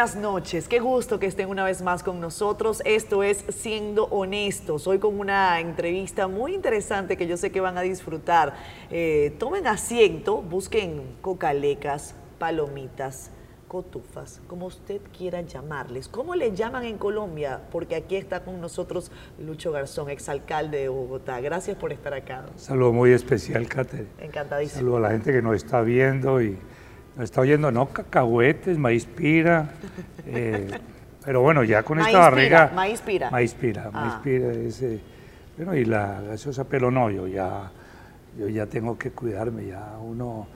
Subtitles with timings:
[0.00, 0.66] buenas noches.
[0.66, 2.80] Qué gusto que estén una vez más con nosotros.
[2.86, 4.86] Esto es Siendo Honestos.
[4.86, 8.54] Hoy con una entrevista muy interesante que yo sé que van a disfrutar.
[8.90, 13.30] Eh, tomen asiento, busquen cocalecas, palomitas,
[13.68, 16.08] cotufas, como usted quiera llamarles.
[16.08, 17.60] ¿Cómo le llaman en Colombia?
[17.70, 21.42] Porque aquí está con nosotros Lucho Garzón, exalcalde de Bogotá.
[21.42, 22.46] Gracias por estar acá.
[22.56, 24.06] saludo muy especial, Cate.
[24.18, 24.78] Encantadísimo.
[24.78, 26.58] Saludo a la gente que nos está viendo y
[27.20, 29.68] nos está oyendo, no cacahuetes, maíz pira.
[30.26, 30.70] Eh,
[31.24, 32.72] pero bueno, ya con esta barriga.
[32.74, 33.30] Maíz pira.
[33.30, 34.20] Maíz pira, maíz ah.
[34.24, 34.52] pira.
[34.52, 35.00] Ese,
[35.58, 37.70] bueno, y la gaseosa, pero no, yo ya,
[38.38, 40.46] yo ya tengo que cuidarme, ya uno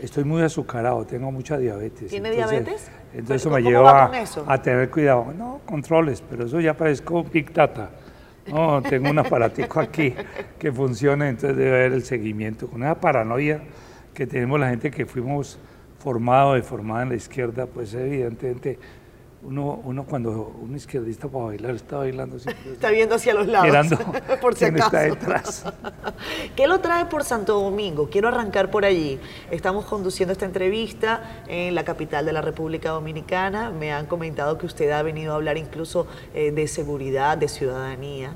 [0.00, 2.08] estoy muy azucarado, tengo mucha diabetes.
[2.08, 2.90] ¿Tiene diabetes?
[3.12, 4.10] Entonces eso me lleva
[4.46, 5.34] a, tener cuidado.
[5.36, 7.90] No, controles, pero eso ya parezco Big Data.
[8.46, 10.14] No, tengo un aparatico aquí
[10.58, 12.66] que funcione, entonces debe haber el seguimiento.
[12.66, 13.60] Con esa paranoia
[14.14, 15.58] que tenemos la gente que fuimos
[16.02, 18.78] formados y formados en la izquierda, pues evidentemente
[19.44, 22.36] uno, uno cuando un izquierdista para bailar está bailando
[22.72, 23.98] está viendo hacia los lados mirando
[24.40, 25.64] por si acaso está detrás.
[26.56, 28.08] ¿qué lo trae por Santo Domingo?
[28.10, 29.18] quiero arrancar por allí.
[29.50, 33.70] Estamos conduciendo esta entrevista en la capital de la República Dominicana.
[33.70, 38.34] Me han comentado que usted ha venido a hablar incluso eh, de seguridad de ciudadanía.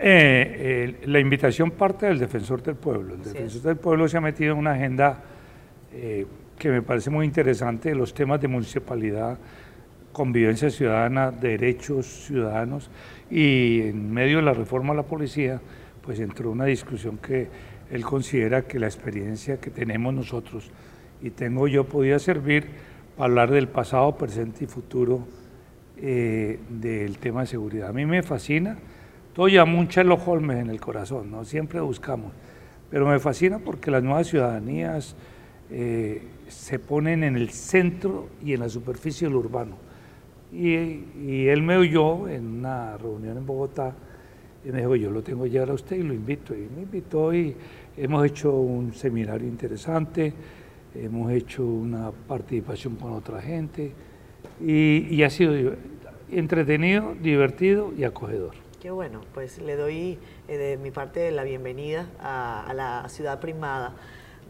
[0.00, 3.14] Eh, eh, la invitación parte del defensor del pueblo.
[3.14, 5.22] El defensor del pueblo se ha metido en una agenda
[6.62, 9.36] que me parece muy interesante los temas de municipalidad
[10.12, 12.88] convivencia ciudadana, derechos ciudadanos
[13.28, 15.60] y en medio de la reforma a la policía,
[16.02, 17.48] pues entró una discusión que
[17.90, 20.70] él considera que la experiencia que tenemos nosotros
[21.20, 22.66] y tengo yo podía servir
[23.16, 25.26] para hablar del pasado, presente y futuro
[25.96, 27.88] eh, del tema de seguridad.
[27.88, 28.78] A mí me fascina,
[29.34, 31.44] todo mucha los Holmes en el corazón, ¿no?
[31.44, 32.32] siempre buscamos,
[32.88, 35.16] pero me fascina porque las nuevas ciudadanías
[35.72, 39.92] eh, se ponen en el centro y en la superficie del urbano
[40.52, 43.94] y, él me oyó en una reunión en Bogotá
[44.64, 46.54] y me dijo, yo lo tengo ya a usted y lo invito.
[46.54, 47.56] Y me invitó y
[47.96, 50.32] hemos hecho un seminario interesante,
[50.94, 53.92] hemos hecho una participación con otra gente
[54.60, 55.74] y, ha sido
[56.30, 58.54] entretenido, divertido y acogedor.
[58.80, 60.18] Qué bueno, pues le doy
[60.48, 63.94] eh, de mi parte la bienvenida a la ciudad primada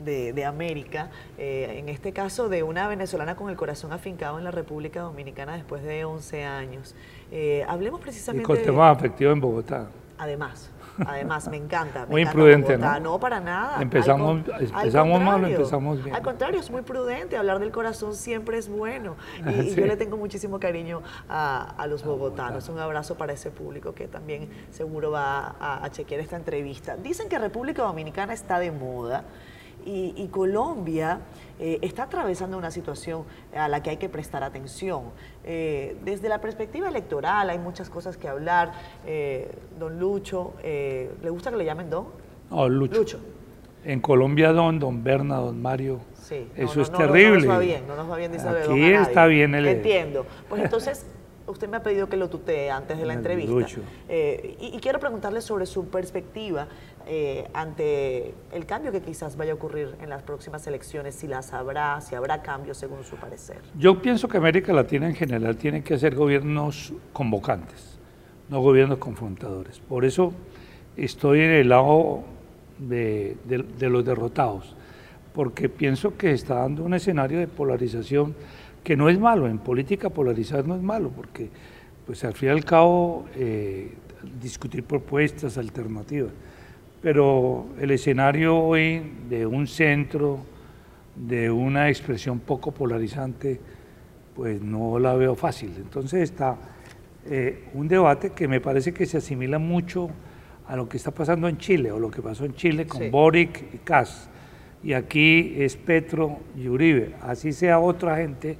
[0.04, 4.50] de, América, eh, en este caso de una venezolana con el corazón afincado en la
[4.50, 6.94] República Dominicana después de 11 años.
[7.30, 8.44] Eh, hablemos precisamente...
[8.44, 9.86] Y con temas afectivos en Bogotá.
[10.18, 10.70] Además,
[11.04, 12.06] además, me encanta.
[12.06, 13.00] muy imprudente, ¿no?
[13.00, 13.82] No, para nada.
[13.82, 16.14] Empezamos, empezamos mal o empezamos bien.
[16.14, 17.36] Al contrario, es muy prudente.
[17.36, 19.16] Hablar del corazón siempre es bueno.
[19.62, 22.68] Y, yo le tengo muchísimo cariño a, los bogotanos.
[22.68, 26.96] Un abrazo para ese público que también seguro va a chequear esta entrevista.
[26.96, 29.24] Dicen que República Dominicana está de moda
[29.84, 31.20] y, Colombia
[31.58, 35.04] eh, está atravesando una situación a la que hay que prestar atención.
[35.44, 38.72] Eh, desde la perspectiva electoral hay muchas cosas que hablar.
[39.06, 42.06] Eh, don Lucho, ¿le gusta que le llamen Don?
[42.50, 43.20] No, Lucho.
[43.84, 46.00] En Colombia Don, Don Berna, Don Mario.
[46.14, 47.46] Sí, Eso es terrible.
[47.46, 49.66] No nos va bien, no nos va bien, dice Aquí está bien el...
[49.66, 50.24] Entiendo.
[50.48, 51.04] Pues entonces
[51.46, 53.80] usted me ha pedido que lo tutee antes de la entrevista.
[54.08, 56.68] Eh, y, quiero preguntarle sobre su perspectiva
[57.06, 61.52] eh, ante el cambio que quizás vaya a ocurrir en las próximas elecciones, si las
[61.52, 63.58] habrá, si habrá cambios según su parecer.
[63.78, 67.98] Yo pienso que América Latina en general tiene que hacer gobiernos convocantes,
[68.48, 69.80] no gobiernos confrontadores.
[69.80, 70.32] Por eso
[70.96, 72.22] estoy en el lado
[72.78, 74.74] de, de los derrotados,
[75.34, 78.34] porque pienso que está dando un escenario de polarización
[78.84, 81.48] que no es malo, en política polarizar no es malo, porque
[82.06, 83.92] pues al fin y al cabo eh,
[84.40, 86.32] discutir propuestas alternativas,
[87.02, 90.40] pero el escenario hoy de un centro,
[91.16, 93.60] de una expresión poco polarizante,
[94.34, 95.74] pues no la veo fácil.
[95.76, 96.56] Entonces está
[97.26, 100.08] eh, un debate que me parece que se asimila mucho
[100.66, 103.74] a lo que está pasando en Chile, o lo que pasó en Chile con Boric
[103.74, 104.30] y Kass
[104.82, 107.14] y aquí es Petro y Uribe.
[107.22, 108.56] Así sea otra gente,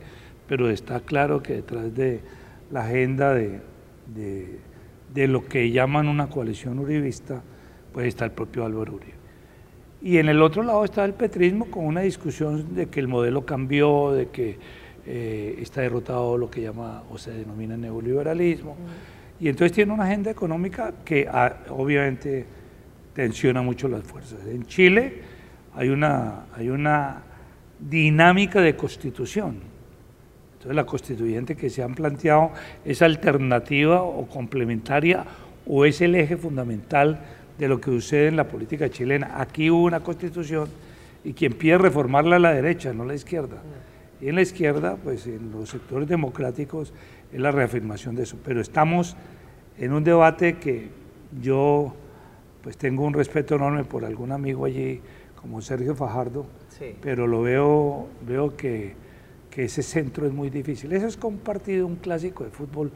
[0.47, 2.21] pero está claro que detrás de
[2.71, 3.61] la agenda de,
[5.12, 7.43] de, lo que llaman una coalición uribista,
[7.93, 9.23] pues está el propio Álvaro Uribe.
[10.03, 13.47] Y en el otro lado está el petrismo con una discusión de que el modelo
[13.47, 14.59] cambió, de que
[15.06, 18.77] eh, está derrotado lo que llama o se denomina neoliberalismo.
[19.39, 22.47] Y entonces tiene una agenda económica que ah, obviamente
[23.12, 24.45] tensiona mucho las fuerzas.
[24.47, 25.21] En Chile,
[25.75, 27.23] hay una, hay una
[27.79, 29.56] dinámica de constitución.
[30.55, 32.53] Entonces la constituyente que se han planteado
[32.85, 35.25] es alternativa o complementaria
[35.67, 37.21] o es el eje fundamental
[37.58, 39.40] de lo que sucede en la política chilena.
[39.40, 40.69] Aquí hubo una constitución
[41.25, 43.62] y quien pide reformarla a la derecha, no la izquierda.
[44.20, 46.93] Y en la izquierda, pues en los sectores democráticos,
[47.32, 48.38] es la reafirmación de eso.
[48.44, 49.16] Pero estamos
[49.78, 50.88] en un debate que
[51.40, 51.94] yo
[52.62, 55.00] pues tengo un respeto enorme por algún amigo allí,
[55.40, 56.46] como Sergio Fajardo,
[57.00, 58.94] pero lo veo, veo que,
[59.50, 60.93] que, ese centro es muy difícil.
[60.93, 62.93] Eso es compartido un clásico de fútbol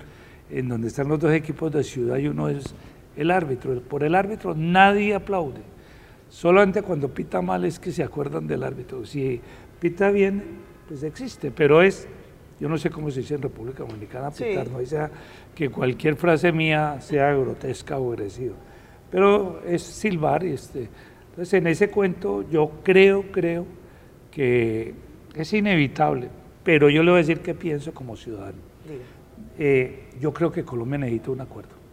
[0.48, 2.74] en donde están los dos equipos de ciudad y uno es
[3.16, 3.80] el árbitro.
[3.80, 5.60] Por el árbitro nadie aplaude.
[6.28, 9.04] Solamente cuando pita mal es que se acuerdan del árbitro.
[9.06, 9.40] Si
[9.80, 10.42] pita bien,
[10.88, 12.08] pues existe, pero es,
[12.60, 15.10] yo no sé cómo se dice en República Dominicana, pitar, no sea
[15.54, 18.54] que cualquier frase mía sea grotesca o agresiva,
[19.10, 20.44] pero es silbar.
[20.44, 20.88] Este,
[21.30, 23.66] entonces, en ese cuento yo creo, creo
[24.30, 24.94] que
[25.34, 26.28] es inevitable,
[26.64, 28.58] pero yo le voy a decir qué pienso como ciudadano.
[29.58, 31.85] Eh, yo creo que Colombia necesita un acuerdo.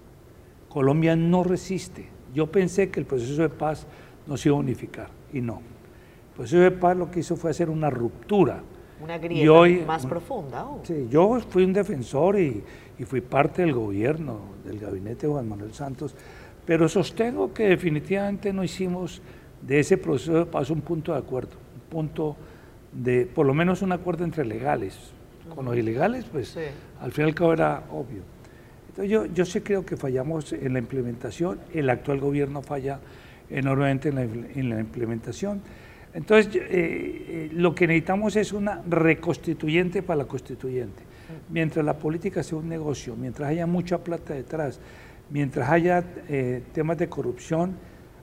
[0.73, 2.07] Colombia no resiste.
[2.33, 3.85] Yo pensé que el proceso de paz
[4.25, 5.57] no se iba a unificar y no.
[5.57, 8.63] El proceso de paz lo que hizo fue hacer una ruptura.
[8.99, 10.65] Una grieta más profunda.
[10.81, 12.63] Sí, yo fui un defensor y,
[12.97, 16.15] y fui parte del gobierno, del gabinete de Juan Manuel Santos,
[16.65, 19.21] pero sostengo que definitivamente no hicimos
[19.61, 22.35] de ese proceso de paz un punto de acuerdo, un punto
[22.91, 25.11] de, por lo menos un acuerdo entre legales.
[25.53, 26.57] Con los ilegales, pues
[26.99, 28.32] al fin y al cabo era obvio.
[28.93, 32.99] Entonces yo, yo sí creo que fallamos en la implementación, el actual gobierno falla
[33.49, 35.61] enormemente en la, implementación.
[36.13, 41.01] Entonces, eh, eh, lo que necesitamos es una reconstituyente para la constituyente.
[41.49, 44.79] Mientras la política sea un negocio, mientras haya mucha plata detrás,
[45.31, 47.75] mientras haya eh, temas de corrupción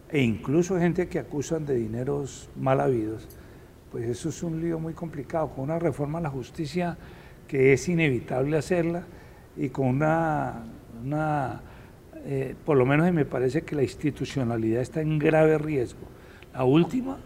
[0.09, 3.27] e incluso gente que acusan de dineros mal habidos,
[3.91, 5.49] pues eso es un lío muy complicado.
[5.49, 6.97] Con una reforma a la justicia
[7.49, 9.03] que es inevitable hacerla
[9.61, 10.65] y con una,
[11.05, 11.61] una
[12.25, 16.01] eh, por lo menos me parece que la institucionalidad está en grave riesgo.
[16.55, 17.19] La última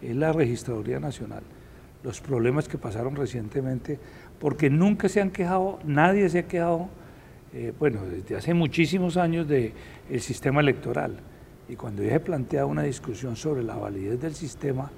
[0.00, 1.42] es la Registraduría Nacional.
[2.04, 3.98] Los problemas que pasaron recientemente,
[4.38, 6.88] porque nunca se han quejado, nadie se ha quejado
[7.52, 9.72] eh, bueno, desde hace muchísimos años del
[10.08, 11.16] el sistema electoral.
[11.68, 14.92] Y cuando ya se plantea una discusión sobre la validez del sistema,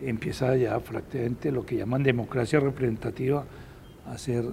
[0.00, 3.44] empieza ya prácticamente lo que llaman democracia representativa
[4.06, 4.44] a ser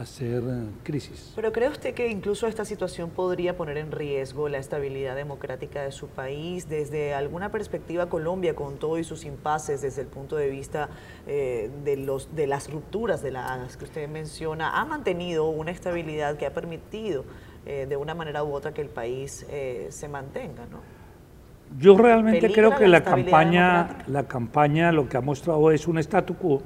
[0.00, 1.32] hacer eh, crisis.
[1.36, 5.92] Pero ¿cree usted que incluso esta situación podría poner en riesgo la estabilidad democrática de
[5.92, 6.68] su país?
[6.68, 10.88] Desde alguna perspectiva, Colombia, con todo y sus impases, desde el punto de vista
[11.26, 16.36] eh, de, los, de las rupturas de las que usted menciona, ha mantenido una estabilidad
[16.36, 17.24] que ha permitido
[17.66, 19.46] eh, de una manera u otra que el país
[19.88, 21.00] se mantenga, ¿no?
[21.78, 26.34] Yo realmente creo que la, campaña, la campaña lo que ha mostrado es un statu
[26.34, 26.62] quo.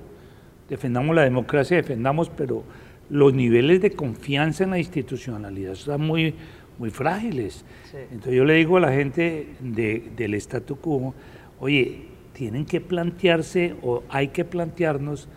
[0.66, 2.64] Defendamos la democracia, defendamos, pero
[3.11, 6.35] los niveles de confianza en la institucionalidad están muy,
[6.79, 7.65] muy frágiles.
[8.11, 11.15] Entonces yo le digo a la gente del statu quo,
[11.61, 15.29] oye, tienen que plantearse o hay que plantearnos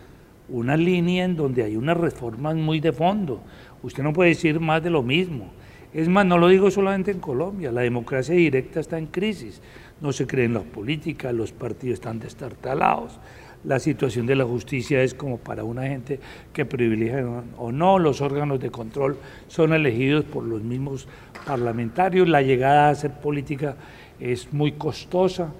[0.48, 3.42] una línea en donde hay unas reformas muy de fondo.
[3.82, 5.50] Usted no puede decir más de lo mismo.
[5.92, 9.62] Es más, no lo digo solamente en Colombia, la democracia directa está en crisis.
[10.00, 13.18] No se cree en la política, los partidos están destartalados
[13.64, 16.20] la situación de la justicia es como para una gente
[16.52, 17.24] que privilegia
[17.56, 19.16] o no, los órganos de control
[19.48, 21.08] son elegidos por los mismos
[21.46, 23.76] parlamentarios, la llegada a hacer política
[24.20, 25.52] es muy costosa.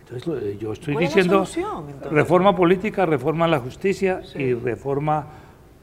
[0.00, 1.46] Entonces yo estoy diciendo
[2.10, 5.26] reforma política, reforma a la justicia y reforma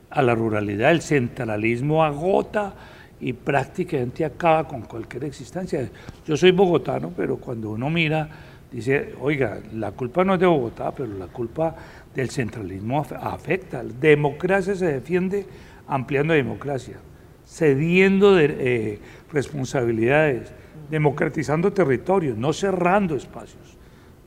[0.10, 0.92] a la ruralidad.
[0.92, 2.74] El centralismo agota
[3.20, 5.90] y prácticamente acaba con cualquier existencia.
[6.28, 8.30] Yo soy bogotano, pero cuando uno mira
[8.72, 11.76] dice, oiga, la culpa no es de Bogotá, pero la culpa
[12.16, 13.84] del centralismo afecta.
[13.84, 15.46] La democracia se defiende
[15.88, 16.98] ampliando democracia,
[17.46, 19.00] cediendo de, eh,
[19.32, 20.54] responsabilidades,
[20.90, 23.78] democratizando territorios, no cerrando espacios.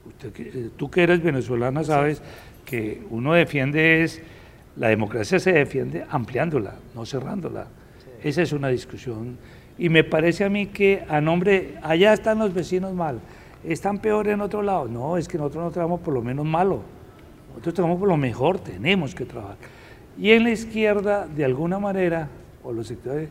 [0.06, 2.22] Usted, eh, tú que eres venezolana sabes
[2.64, 4.22] que uno defiende es,
[4.76, 7.66] la democracia se defiende ampliándola, no cerrándola.
[8.22, 9.38] Esa es una discusión.
[9.78, 13.20] Y me parece a mí que a nombre, allá están los vecinos mal,
[13.66, 14.88] están peores en otro lado.
[14.88, 16.82] No, es que nosotros no trabajamos por lo menos malo.
[17.48, 19.56] Nosotros trabajamos por lo mejor, tenemos que trabajar.
[20.18, 22.28] Y en la izquierda, de alguna manera,
[22.62, 23.28] o los sectores,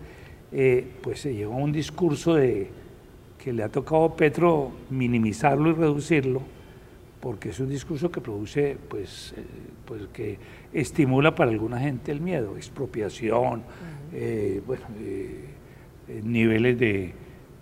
[0.52, 2.70] eh, pues se lleva un discurso de
[3.38, 6.42] que le ha tocado a Petro minimizarlo y reducirlo,
[7.20, 9.44] porque es un discurso que produce, pues, eh,
[9.86, 10.38] pues que
[10.74, 13.64] estimula para alguna gente el miedo, expropiación,
[14.14, 14.86] eh, bueno,
[16.24, 17.14] niveles de,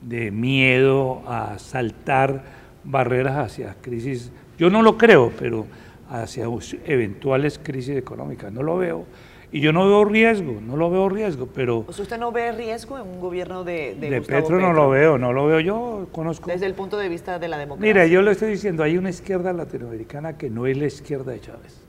[0.01, 5.65] de miedo a saltar barreras hacia crisis, yo no lo creo, pero
[6.09, 6.45] hacia
[6.85, 9.05] eventuales crisis económicas, no lo veo.
[9.53, 11.83] Y yo no veo riesgo, no lo veo riesgo, pero...
[11.83, 15.17] Pues usted no ve riesgo en un gobierno de, de, de Petro, no lo veo,
[15.17, 16.49] no lo veo, yo conozco...
[16.49, 17.93] Desde el punto de vista de la democracia.
[17.93, 21.41] Mira, yo le estoy diciendo, hay una izquierda latinoamericana que no es la izquierda de
[21.41, 21.81] Chávez.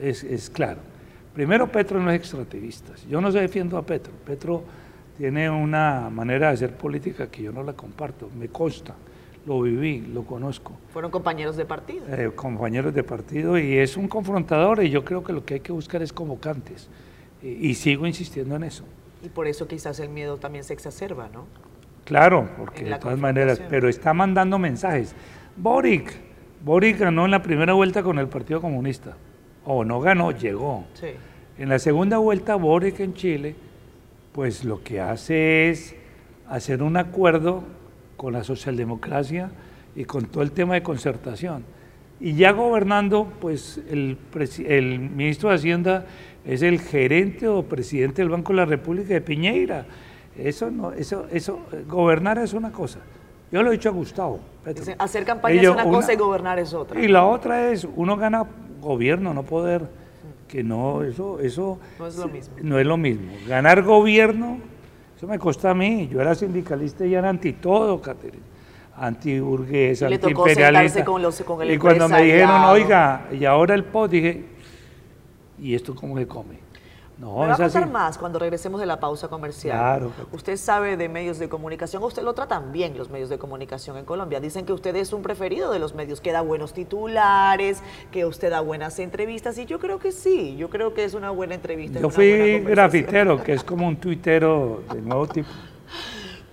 [0.00, 0.80] es, es claro.
[1.34, 2.92] Primero, Petro no es extractivista.
[3.08, 4.12] Yo no se defiendo a Petro.
[4.26, 4.64] Petro
[5.16, 8.96] tiene una manera de hacer política que yo no la comparto, me consta,
[9.50, 10.74] lo viví, lo conozco.
[10.92, 12.06] Fueron compañeros de partido.
[12.08, 15.60] Eh, compañeros de partido y es un confrontador y yo creo que lo que hay
[15.60, 16.88] que buscar es convocantes.
[17.42, 18.84] Y, sigo insistiendo en eso.
[19.24, 21.46] Y por eso quizás el miedo también se exacerba, ¿no?
[22.04, 25.14] Claro, porque de todas maneras, pero está mandando mensajes.
[25.56, 26.14] Boric,
[26.62, 29.16] Boric ganó en la primera vuelta con el Partido Comunista.
[29.64, 30.84] O no ganó, llegó.
[31.58, 33.56] En la segunda vuelta, Boric en Chile,
[34.32, 35.96] pues lo que hace es
[36.46, 37.64] hacer un acuerdo
[38.20, 39.50] con la socialdemocracia
[39.96, 41.64] y con todo el tema de concertación.
[42.20, 44.18] Y ya gobernando, pues el,
[44.66, 46.04] el ministro de Hacienda
[46.44, 49.86] es el gerente o presidente del Banco de la República de Piñeira.
[50.36, 52.98] Eso no, eso, eso, gobernar es una cosa.
[53.50, 54.40] Yo lo he dicho a Gustavo.
[54.98, 57.00] Hacer campaña es una, cosa y gobernar es otra.
[57.00, 58.44] Y la otra es, uno gana
[58.82, 59.88] gobierno, no poder,
[60.46, 62.54] que no, eso, eso no es lo mismo.
[62.60, 63.32] No es lo mismo.
[63.48, 64.58] Ganar gobierno,
[65.20, 66.08] eso me costó a mí.
[66.10, 68.42] Yo era sindicalista y era anti todo, Caterina.
[68.96, 71.04] Anti-burguesa, anti-imperialista.
[71.68, 74.44] Y cuando me dijeron, oiga, y ahora el POT, dije,
[75.60, 76.54] ¿y esto cómo se come?
[77.20, 79.76] No, Me va a contar más cuando regresemos de la pausa comercial.
[79.76, 80.12] Claro.
[80.32, 84.06] Usted sabe de medios de comunicación, usted lo tratan bien los medios de comunicación en
[84.06, 84.40] Colombia.
[84.40, 88.48] Dicen que usted es un preferido de los medios, que da buenos titulares, que usted
[88.48, 92.00] da buenas entrevistas, y yo creo que sí, yo creo que es una buena entrevista.
[92.00, 95.48] Yo fui grafitero, que es como un tuitero de nuevo tipo.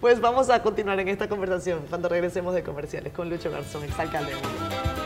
[0.02, 4.34] Pues vamos a continuar en esta conversación cuando regresemos de comerciales con Lucho Garzón, exalcalde
[4.34, 4.97] de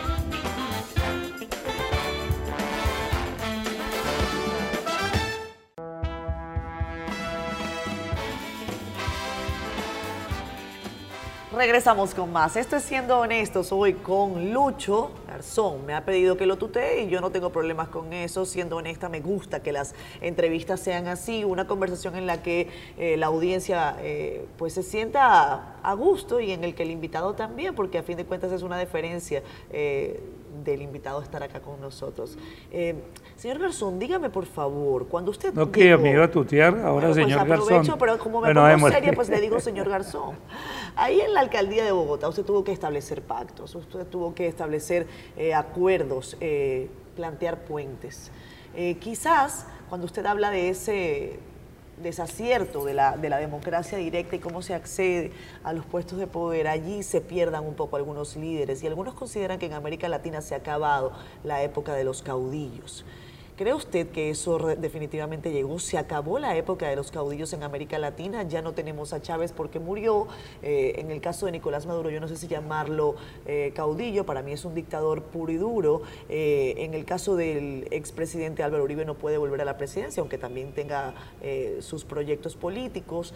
[11.53, 12.55] Regresamos con más.
[12.55, 15.86] Esto es Siendo Honestos hoy con Lucho Garzón.
[15.86, 18.46] Me ha pedido que lo tutee y yo no tengo problemas con eso.
[18.46, 23.17] Siendo honesta, me gusta que las entrevistas sean así, una conversación en la que eh,
[23.17, 27.75] la audiencia eh, pues se sienta a gusto y en el que el invitado también,
[27.75, 29.43] porque a fin de cuentas es una diferencia.
[29.72, 30.24] Eh,
[30.63, 32.38] del invitado estar acá con nosotros.
[32.72, 32.96] Eh,
[33.36, 35.53] señor Garzón, dígame por favor, cuando usted...
[35.53, 37.98] No que me iba a tutear, ahora pues señor Garzón.
[38.00, 40.36] Pero como me pongo seria, pues le digo señor Garzón.
[40.96, 45.08] Ahí en la alcaldía de Bogotá usted tuvo que establecer pactos, usted tuvo que establecer
[45.38, 48.31] eh, acuerdos, eh, plantear puentes.
[49.00, 51.39] quizás cuando usted habla de ese
[51.98, 55.31] desacierto de la, de la democracia directa y cómo se accede
[55.63, 59.60] a los puestos de poder, allí se pierdan un poco algunos líderes y algunos consideran
[59.60, 61.12] que en América Latina se ha acabado
[61.43, 63.05] la época de los caudillos.
[63.61, 65.77] ¿Cree usted que eso definitivamente llegó?
[65.77, 68.41] ¿Se acabó la época de los caudillos en América Latina?
[68.41, 70.25] Ya no tenemos a Chávez porque murió.
[70.63, 73.13] Eh, en el caso de Nicolás Maduro, yo no sé si llamarlo
[73.45, 76.01] eh, caudillo, para mí es un dictador puro y duro.
[76.27, 80.39] Eh, en el caso del expresidente Álvaro Uribe no puede volver a la presidencia, aunque
[80.39, 81.13] también tenga
[81.81, 83.35] sus proyectos políticos,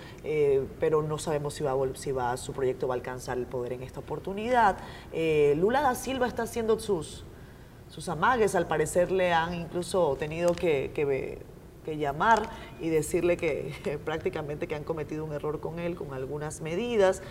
[0.80, 3.84] pero no sabemos si, va, si va, su proyecto va a alcanzar el poder en
[3.84, 4.78] esta oportunidad.
[5.56, 7.26] Lula da Silva está haciendo sus
[7.90, 11.40] sus amagues al parecer le han incluso tenido que,
[11.86, 12.50] llamar
[12.82, 17.22] y decirle que, prácticamente que han cometido un error con él con algunas medidas.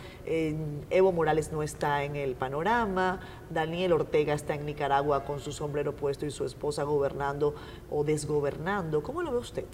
[0.91, 3.21] Evo Morales no está en el panorama,
[3.51, 7.55] Daniel Ortega está en Nicaragua con su sombrero puesto y su esposa gobernando
[7.91, 9.03] o desgobernando.
[9.03, 9.65] ¿Cómo lo ve usted?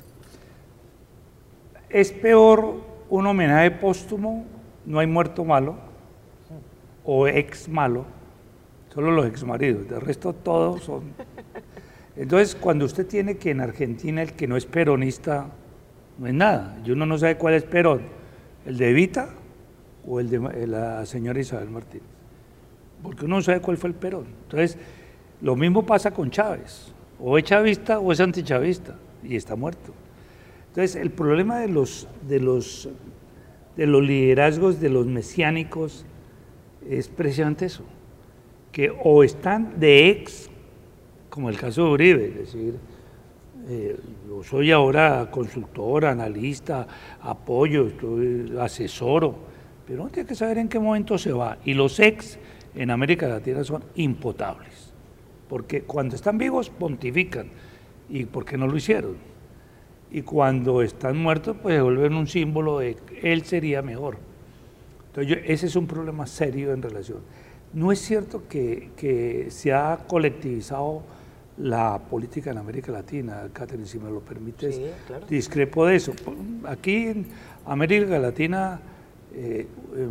[1.88, 2.74] Es peor
[3.08, 4.46] un homenaje póstumo,
[4.86, 5.76] no hay muerto malo
[7.04, 8.19] o ex malo
[8.92, 11.12] solo los exmaridos, de resto todos son...
[12.16, 15.46] Entonces, cuando usted tiene que en Argentina el que no es peronista,
[16.18, 18.02] no es nada, y uno no sabe cuál es Perón,
[18.66, 19.30] el de Evita
[20.06, 22.06] o el de la señora Isabel Martínez,
[23.02, 24.26] porque uno no sabe cuál fue el Perón.
[24.42, 24.76] Entonces,
[25.40, 29.94] lo mismo pasa con Chávez, o es chavista o es antichavista, y está muerto.
[30.68, 32.88] Entonces, el problema de los, de los,
[33.76, 36.04] de los liderazgos de los mesiánicos
[36.86, 37.84] es precisamente eso
[38.72, 40.50] que o están de ex,
[41.28, 42.78] como el caso de Uribe, es decir,
[43.68, 43.96] eh,
[44.28, 46.86] yo soy ahora consultor, analista,
[47.20, 49.34] apoyo, estoy, asesoro,
[49.86, 51.58] pero uno tiene que saber en qué momento se va.
[51.64, 52.38] Y los ex
[52.74, 54.92] en América Latina son impotables,
[55.48, 57.50] porque cuando están vivos pontifican,
[58.10, 59.16] y porque no lo hicieron.
[60.10, 64.18] Y cuando están muertos, pues se vuelven un símbolo de él sería mejor.
[65.06, 67.18] Entonces, ese es un problema serio en relación.
[67.72, 71.02] No es cierto que, se ha colectivizado
[71.58, 74.80] la política en América Latina, Catherine, si me lo permites,
[75.28, 76.12] discrepo de eso.
[76.64, 77.26] Aquí en
[77.66, 78.80] América Latina
[79.34, 79.66] eh,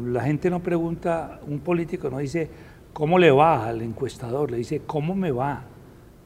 [0.06, 2.50] la gente no pregunta, un político no dice
[2.94, 5.64] cómo le va al encuestador, le dice cómo me va.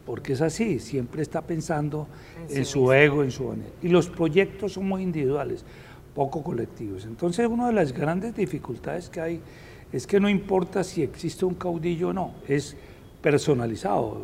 [0.05, 2.07] porque es así, siempre está pensando
[2.49, 3.71] en, su ego, en su honor.
[3.81, 5.63] Y los proyectos son muy individuales,
[6.13, 7.05] poco colectivos.
[7.05, 9.41] Entonces, una de las grandes dificultades que hay
[9.93, 12.75] es que no importa si existe un caudillo o no, es
[13.21, 14.21] personalizado.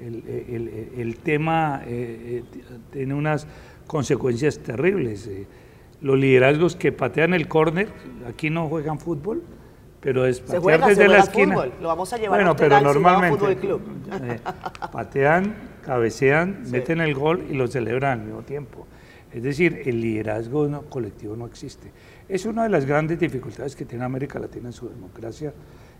[0.00, 2.60] El, tema eh, eh,
[2.92, 3.46] tiene unas
[3.86, 5.26] consecuencias terribles.
[5.26, 5.46] Eh,
[6.00, 7.88] los liderazgos que patean el córner,
[8.28, 9.42] aquí no juegan fútbol,
[10.00, 11.54] pero es patear desde la esquina.
[11.54, 11.72] Fútbol.
[11.80, 13.52] Lo vamos a llevar bueno, pero normalmente
[14.12, 14.40] eh,
[14.90, 15.54] patean,
[15.84, 18.86] cabecean, meten el gol y lo celebran al mismo tiempo.
[19.32, 21.90] Es decir, el liderazgo colectivo no existe.
[22.28, 25.52] Es una de las grandes dificultades que tiene América Latina en su democracia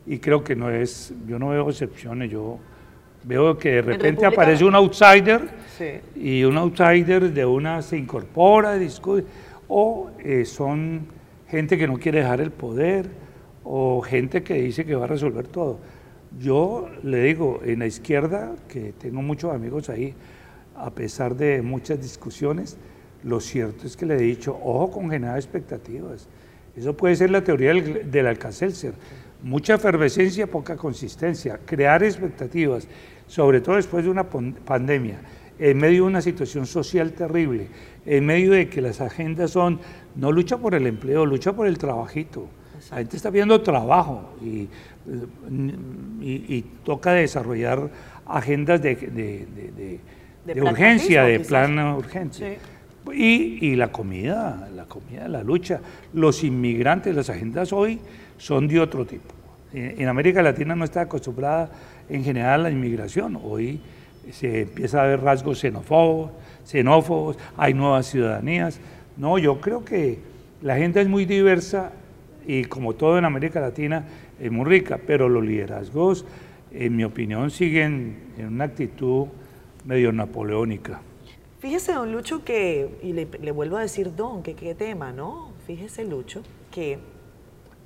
[0.07, 2.59] y creo que no es, yo no veo excepciones, yo
[3.25, 5.49] veo que de repente aparece un outsider
[6.17, 9.26] y un outsider de una se incorpora, discute,
[9.69, 11.07] o eh, son
[11.49, 13.09] gente que no quiere dejar el poder
[13.64, 15.79] o gente que dice que va a resolver todo.
[16.38, 20.14] Yo le digo, en la izquierda, que tengo muchos amigos ahí,
[20.75, 22.79] a pesar de muchas discusiones,
[23.25, 26.29] lo cierto es que le he dicho, ojo con generar expectativas.
[26.76, 28.95] Eso puede ser la teoría del, del Alcacelser.
[29.43, 31.59] Mucha efervescencia, poca consistencia.
[31.64, 32.87] Crear expectativas,
[33.26, 35.21] sobre todo después de una pandemia,
[35.59, 37.69] en medio de una situación social terrible,
[38.07, 39.81] en medio de que las agendas son,
[40.17, 42.49] no lucha por el empleo, lucha por el trabajito.
[42.91, 44.69] La gente está viendo trabajo y,
[46.21, 47.91] y, toca desarrollar
[48.26, 50.00] agendas de,
[50.57, 52.59] urgencia, de plan urgente.
[53.12, 55.80] Y, y, la comida, la comida, la lucha.
[56.14, 57.99] Los inmigrantes, las agendas hoy
[58.38, 59.35] son de otro tipo.
[59.73, 61.71] En, América Latina no está acostumbrada
[62.09, 63.38] en general a la inmigración.
[63.42, 63.80] Hoy
[64.30, 66.30] se empieza a ver rasgos xenófobos,
[66.64, 68.80] xenófobos, hay nuevas ciudadanías.
[69.16, 70.18] No, yo creo que
[70.60, 71.93] la agenda es muy diversa
[72.47, 74.04] y como todo en América Latina
[74.38, 76.26] es muy rica, pero los liderazgos,
[76.71, 79.26] en mi opinión, siguen en una actitud
[79.84, 81.00] medio napoleónica.
[81.63, 85.53] Fíjese, don Lucho, que, y le, le vuelvo a decir, don, que qué tema, ¿no?
[85.65, 86.99] Fíjese, Lucho, que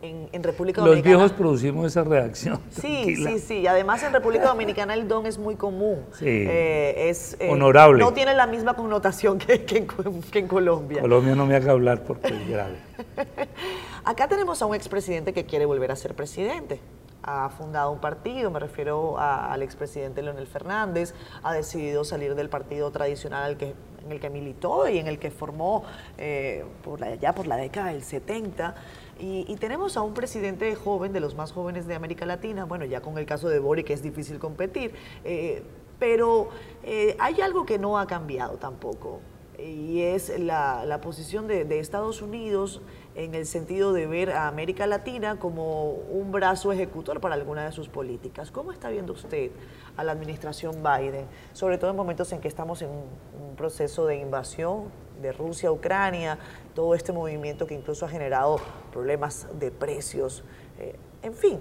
[0.00, 1.12] en, República Dominicana.
[1.12, 2.58] Los viejos producimos esa reacción.
[2.70, 3.66] Sí, sí, sí.
[3.66, 6.06] Además, en República Dominicana el don es muy común.
[6.18, 6.24] Sí.
[6.26, 8.02] Eh, es eh, honorable.
[8.02, 11.02] No tiene la misma connotación que, en, Colombia.
[11.02, 12.76] Colombia no me haga hablar porque es grave.
[14.04, 16.80] Acá tenemos a un expresidente que quiere volver a ser presidente.
[17.26, 21.12] Ha fundado un partido, me refiero al expresidente Leonel Fernández,
[21.42, 25.82] ha decidido salir del partido tradicional en el que militó y en el que formó
[26.18, 28.74] eh, por ya por la década del 70.
[29.18, 33.00] Y, tenemos a un presidente joven, de los más jóvenes de América Latina, bueno, ya
[33.00, 35.62] con el caso de Boric es difícil competir, eh,
[35.98, 36.50] pero
[36.82, 39.20] eh, hay algo que no ha cambiado tampoco,
[39.58, 42.82] y es la, posición de, Estados Unidos
[43.16, 47.72] en el sentido de ver a América Latina como un brazo ejecutor para alguna de
[47.72, 48.50] sus políticas.
[48.50, 49.50] ¿Cómo está viendo usted
[49.96, 51.24] a la administración Biden,
[51.54, 54.84] sobre todo en momentos en que estamos en un proceso de invasión
[55.22, 56.38] de Rusia a Ucrania,
[56.74, 58.60] todo este movimiento que incluso ha generado
[58.92, 60.44] problemas de precios.
[60.78, 61.58] Eh, en fin,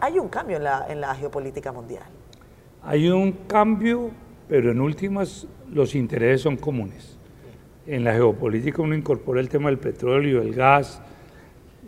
[0.00, 2.02] hay, un cambio en la, en la geopolítica mundial.
[2.82, 4.10] Hay un cambio,
[4.48, 7.19] pero en últimas los intereses son comunes.
[7.86, 11.00] En la geopolítica uno incorpora el tema del petróleo, el gas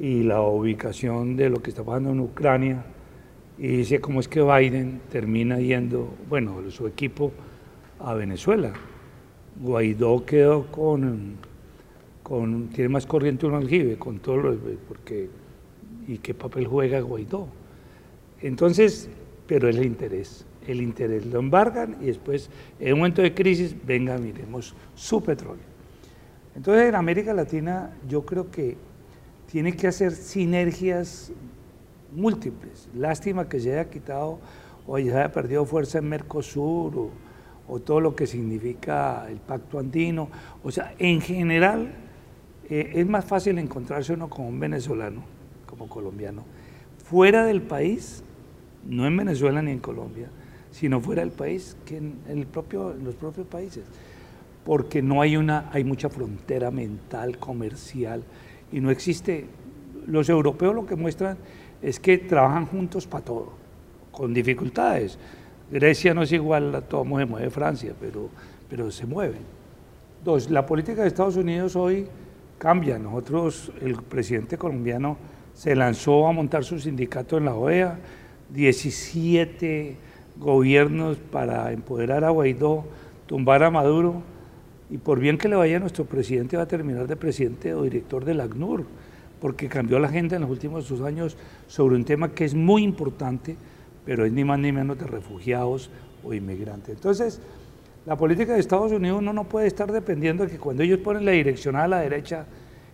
[0.00, 2.82] y la ubicación de lo que está pasando en Ucrania
[3.58, 7.30] y dice cómo es que Biden termina yendo, bueno, su equipo
[8.00, 8.72] a Venezuela.
[9.60, 11.34] Guaidó quedó con,
[12.22, 14.56] con tiene más corriente un aljibe, con todo lo,
[14.88, 15.28] porque,
[16.08, 17.48] ¿y qué papel juega Guaidó?
[18.40, 19.10] Entonces,
[19.46, 22.48] pero es el interés, el interés lo embargan y después,
[22.80, 25.71] en un momento de crisis, venga, miremos su petróleo.
[26.54, 28.76] Entonces, en América Latina yo creo que
[29.50, 31.32] tiene que hacer sinergias
[32.14, 32.88] múltiples.
[32.94, 34.38] Lástima que se haya quitado
[34.86, 37.10] o se haya perdido fuerza en Mercosur
[37.68, 40.28] o, todo lo que significa el pacto andino.
[40.62, 41.92] O sea, en general
[42.68, 45.22] eh, es más fácil encontrarse uno con un venezolano,
[45.66, 46.44] como colombiano,
[47.02, 48.22] fuera del país,
[48.86, 50.28] no en Venezuela ni en Colombia,
[50.70, 53.84] sino fuera del país que en, el propio, en los propios países.
[54.64, 58.22] Porque no hay una, hay mucha frontera mental, comercial,
[58.70, 59.46] y no existe.
[60.06, 61.36] Los europeos lo que muestran
[61.80, 63.52] es que trabajan juntos para todo,
[64.10, 65.18] con dificultades
[65.72, 68.28] Grecia no es igual todo se mueve Francia, pero,
[68.68, 69.40] pero se mueven.
[70.22, 72.06] Dos, la política de Estados Unidos hoy
[72.58, 72.98] cambia.
[72.98, 75.16] Nosotros, el presidente colombiano
[75.54, 77.98] se lanzó a montar su sindicato en la OEA,
[78.50, 79.96] 17
[80.36, 82.84] gobiernos para empoderar a Guaidó,
[83.26, 84.22] tumbar a Maduro,
[84.92, 88.26] y por bien que le vaya nuestro presidente va a terminar de presidente o director
[88.26, 88.84] del ACNUR,
[89.40, 91.34] porque cambió la agenda en los últimos dos años
[91.66, 93.56] sobre un tema que es muy importante,
[94.04, 95.88] pero es ni más ni menos de refugiados,
[96.22, 96.92] o inmigrante.
[96.92, 97.40] Entonces,
[98.04, 101.24] la política de Estados Unidos uno no puede estar dependiendo de que cuando ellos ponen
[101.24, 102.44] la dirección a la derecha,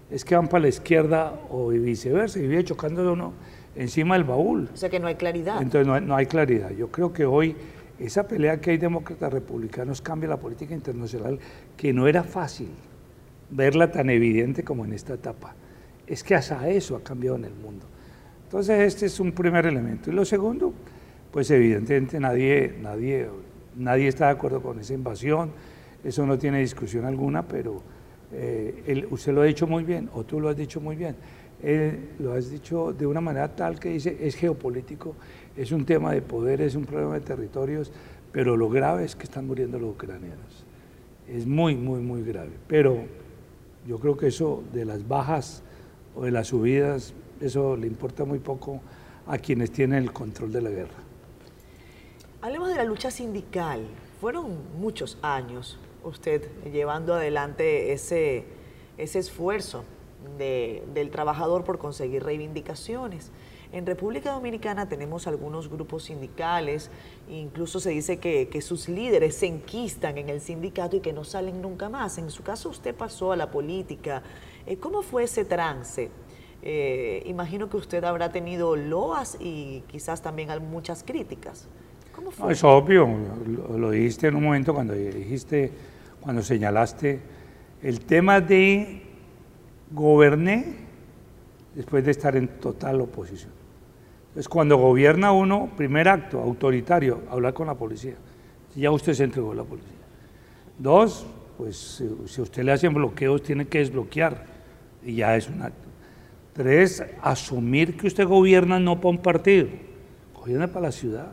[0.09, 3.33] es que van para la izquierda o viceversa, y vive chocando uno
[3.75, 4.69] encima del baúl.
[4.73, 5.61] O sea que no hay claridad.
[5.61, 6.71] Entonces no hay, no hay claridad.
[6.71, 7.57] Yo creo que hoy
[7.99, 11.39] esa pelea que hay demócratas republicanos cambia la política internacional,
[11.77, 12.69] que no era fácil
[13.51, 15.55] verla tan evidente como en esta etapa.
[16.07, 17.87] Es que hasta eso ha cambiado en el mundo.
[18.45, 20.11] Entonces este es un primer elemento.
[20.11, 20.73] Y lo segundo,
[21.31, 23.29] pues evidentemente nadie, nadie,
[23.77, 25.51] nadie está de acuerdo con esa invasión,
[26.05, 27.83] eso no tiene discusión alguna, pero
[28.33, 31.17] eh, usted lo ha dicho muy bien, o tú lo has dicho muy bien,
[32.19, 35.15] lo has dicho de una manera tal que dice, es geopolítico,
[35.57, 37.91] es un tema de poder, es un problema de territorios,
[38.33, 40.65] pero lo grave es que están muriendo los ucranianos.
[41.27, 42.53] Es muy, muy, muy grave.
[42.69, 43.05] Pero
[43.87, 45.63] yo creo que eso de las bajas
[46.15, 48.81] o de las subidas, eso le importa muy poco
[49.27, 50.95] a quienes tienen el control de la guerra.
[52.41, 53.81] Hablemos de la lucha sindical.
[54.21, 58.45] Fueron muchos años usted llevando adelante ese,
[58.97, 59.85] ese esfuerzo
[60.37, 63.31] del trabajador por conseguir reivindicaciones.
[63.71, 66.91] En República Dominicana tenemos algunos grupos sindicales,
[67.29, 71.61] incluso se dice que, sus líderes se enquistan en el sindicato y que no salen
[71.61, 72.17] nunca más.
[72.17, 74.23] En su caso usted pasó a la política.
[74.67, 76.11] Eh, ¿Cómo fue ese trance?
[76.63, 81.69] Eh, imagino que usted habrá tenido loas y quizás también muchas críticas.
[82.15, 82.53] ¿Cómo fue?
[82.53, 83.07] es obvio,
[83.47, 85.71] lo, lo, dijiste en un momento cuando dijiste,
[86.21, 87.21] cuando señalaste
[87.83, 89.08] el tema de
[89.91, 90.89] goberné
[91.75, 93.53] después de estar en total oposición.
[94.29, 98.15] Entonces, cuando gobierna uno, primer acto, autoritario, hablar con la policía.
[98.77, 99.93] Ya usted se entregó a la policía.
[100.79, 104.45] Dos, pues si usted le hacen bloqueos, tiene que desbloquear.
[105.05, 105.89] Y ya es un acto.
[106.53, 109.69] Tres, asumir que usted gobierna no para un partido,
[110.35, 111.33] gobierna para la ciudad.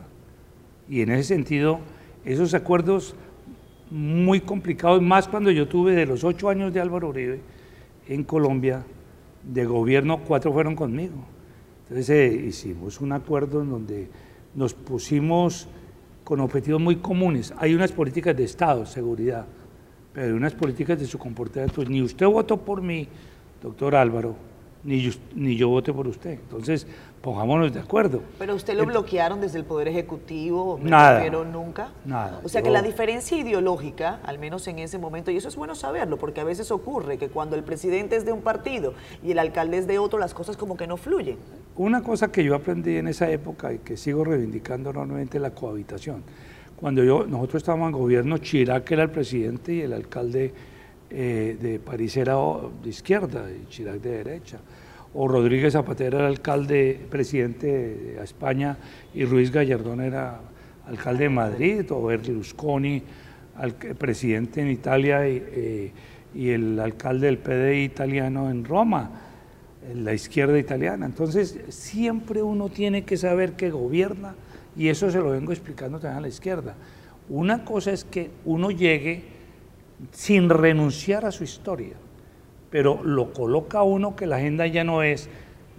[0.88, 1.80] Y en ese sentido,
[2.24, 3.14] esos acuerdos
[3.90, 7.40] muy complicados, más cuando yo tuve de los ocho años de Álvaro Uribe
[8.08, 8.84] en Colombia,
[9.42, 11.14] de gobierno, cuatro fueron conmigo.
[11.82, 14.08] Entonces eh, hicimos un acuerdo en donde
[14.54, 15.68] nos pusimos
[16.24, 17.54] con objetivos muy comunes.
[17.58, 19.46] Hay unas políticas de Estado, seguridad,
[20.12, 21.84] pero hay unas políticas de su comportamiento.
[21.84, 23.06] Ni usted votó por mí,
[23.62, 24.34] doctor Álvaro,
[24.84, 26.32] ni yo, ni yo voté por usted.
[26.32, 26.86] Entonces,
[27.20, 28.22] pongámonos de acuerdo.
[28.38, 31.90] Pero usted lo bloquearon desde el Poder Ejecutivo, nada, pero nunca.
[32.04, 32.40] Nada.
[32.44, 35.74] O sea que la diferencia ideológica, al menos en ese momento, y eso es bueno
[35.74, 39.38] saberlo, porque a veces ocurre que cuando el presidente es de un partido y el
[39.38, 41.38] alcalde es de otro, las cosas como que no fluyen.
[41.76, 46.22] Una cosa que yo aprendí en esa época y que sigo reivindicando enormemente la cohabitación.
[46.76, 50.52] Cuando yo, nosotros estábamos en gobierno, Chirac era el presidente y el alcalde
[51.18, 52.36] eh, de París era
[52.82, 54.58] de izquierda y Chirac de derecha
[55.18, 58.76] o Rodríguez Zapatero era alcalde, presidente de España,
[59.14, 60.40] y Ruiz Gallardón era
[60.86, 63.02] alcalde de Madrid, o Berlusconi,
[63.96, 65.90] presidente en Italia eh,
[66.34, 69.10] y, el alcalde del PDI italiano en Roma,
[69.94, 71.06] la izquierda italiana.
[71.06, 74.34] Entonces, siempre uno tiene que saber que gobierna,
[74.76, 76.74] y eso se lo vengo explicando también a la izquierda.
[77.30, 79.35] Una cosa es que uno llegue
[80.12, 81.94] sin renunciar a su historia
[82.70, 85.28] pero lo coloca uno que la agenda ya no es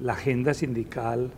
[0.01, 1.29] la agenda sindical,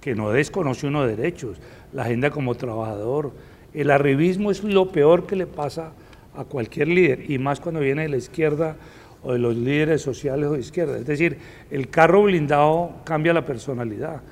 [0.00, 1.58] que no desconoce uno derechos,
[1.92, 3.32] la agenda como trabajador.
[3.74, 5.92] El arribismo es lo peor que le pasa
[6.34, 8.76] a cualquier líder, y más cuando viene de la izquierda
[9.22, 10.98] o de los líderes sociales o de izquierda.
[10.98, 11.38] Es decir,
[11.70, 14.22] el carro blindado cambia la personalidad,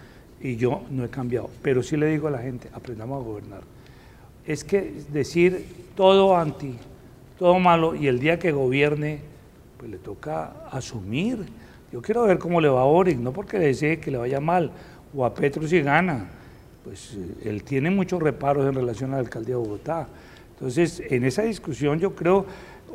[0.40, 3.60] y yo no he cambiado, pero sí le digo a la gente, aprendamos a gobernar.
[4.46, 5.62] Es que decir
[5.94, 6.74] todo anti,
[7.40, 9.20] todo malo, y el día que gobierne
[9.78, 11.38] pues le toca asumir.
[11.90, 14.40] Yo quiero ver cómo le va a Boric, no porque le desee que le vaya
[14.40, 14.70] mal,
[15.16, 16.28] o a Petro si gana.
[16.84, 20.06] Pues eh, él tiene muchos reparos en relación a la alcaldía de Bogotá.
[20.52, 22.44] Entonces, en esa discusión yo creo,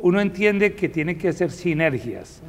[0.00, 2.40] uno entiende que tiene que hacer sinergias,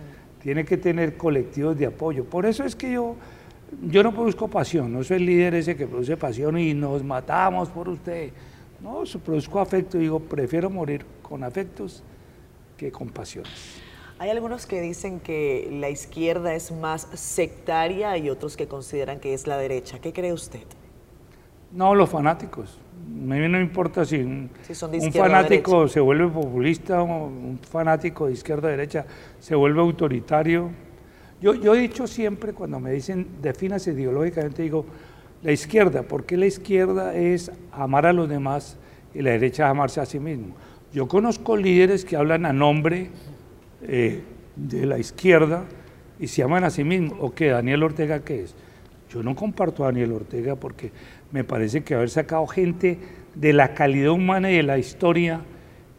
[0.43, 2.25] tiene que tener colectivos de apoyo.
[2.25, 3.15] Por eso es que yo,
[3.89, 7.69] yo no produzco pasión, no soy el líder ese que produce pasión y nos matamos
[7.69, 8.29] por usted.
[8.81, 12.03] No, produzco afecto, digo, prefiero morir con afectos
[12.77, 13.81] que con pasiones.
[14.19, 19.33] Hay algunos que dicen que la izquierda es más sectaria y otros que consideran que
[19.33, 19.99] es la derecha.
[19.99, 20.63] ¿Qué cree usted?
[21.71, 22.79] No, los fanáticos.
[23.05, 24.49] A mí no importa si un,
[25.13, 29.05] fanático se vuelve populista o un fanático de izquierda o derecha
[29.39, 30.71] se vuelve autoritario.
[31.39, 34.85] Yo, yo he dicho siempre cuando me dicen defínase ideológicamente, digo,
[35.43, 38.77] la izquierda, porque la izquierda es amar a los demás
[39.13, 40.55] y la derecha es amarse a sí mismo.
[40.93, 43.09] Yo conozco líderes que hablan a nombre
[43.83, 44.21] eh,
[44.55, 45.65] de la izquierda
[46.19, 47.17] y se llaman a sí mismos.
[47.21, 47.47] ¿O qué?
[47.47, 48.55] ¿Daniel Ortega qué es?
[49.09, 50.91] Yo no comparto a Daniel Ortega porque
[51.31, 52.97] me parece que haber sacado gente
[53.35, 55.41] de la calidad humana y de la historia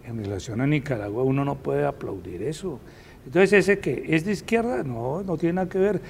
[0.04, 2.80] en relación a Nicaragua, uno no puede aplaudir eso.
[3.26, 6.00] Entonces, ese que es de izquierda, no, no tiene nada que ver.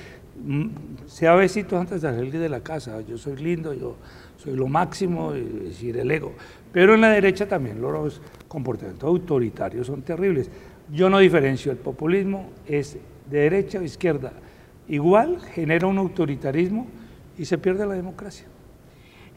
[0.45, 0.69] Mm,
[1.07, 3.01] sea besitos antes de salir de la casa.
[3.01, 3.97] Yo soy lindo, yo
[4.37, 6.33] soy lo máximo, y decir el ego.
[6.73, 10.51] Pero en la derecha también los comportamientos autoritarios son terribles.
[10.93, 12.99] Yo no diferencio, el populismo es
[13.31, 14.33] de derecha o izquierda.
[14.89, 16.87] Igual genera un autoritarismo
[17.37, 18.47] y se pierde la democracia.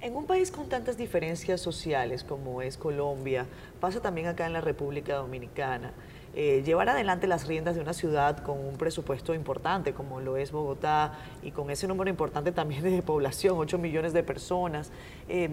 [0.01, 3.45] En un país con tantas diferencias sociales como es Colombia,
[3.79, 5.93] pasa también acá en la República Dominicana.
[6.33, 10.53] Eh, llevar adelante las riendas de una ciudad con un presupuesto importante como lo es
[10.53, 14.91] Bogotá y con ese número importante también de población, 8 millones de personas.
[15.27, 15.49] Eh,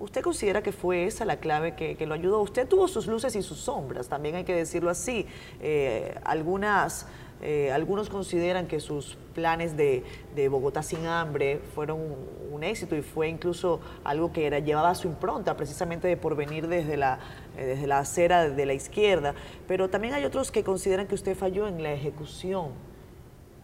[0.00, 2.40] ¿Usted considera que fue esa la clave que, lo ayudó?
[2.40, 5.26] Usted tuvo sus luces y sus sombras, también hay que decirlo así.
[5.60, 7.06] Eh, algunas
[7.72, 10.04] algunos consideran que sus planes de,
[10.48, 11.98] Bogotá sin hambre fueron
[12.52, 16.96] un, éxito y fue incluso algo que era, llevaba su impronta precisamente de porvenir desde
[16.96, 17.18] la,
[17.56, 19.34] desde la acera de la izquierda.
[19.66, 22.70] Pero también hay otros que consideran que usted falló en la ejecución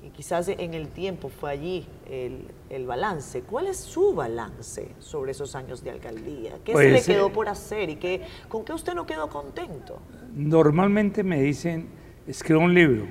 [0.03, 3.42] y quizás en el tiempo fue allí el, balance.
[3.42, 6.59] ¿Cuál es su balance sobre esos años de alcaldía?
[6.64, 9.29] ¿Qué se le pues, quedó eh, por hacer y qué, con qué usted no quedó
[9.29, 10.01] contento?
[10.35, 11.88] Normalmente me dicen,
[12.27, 13.07] escriba un libro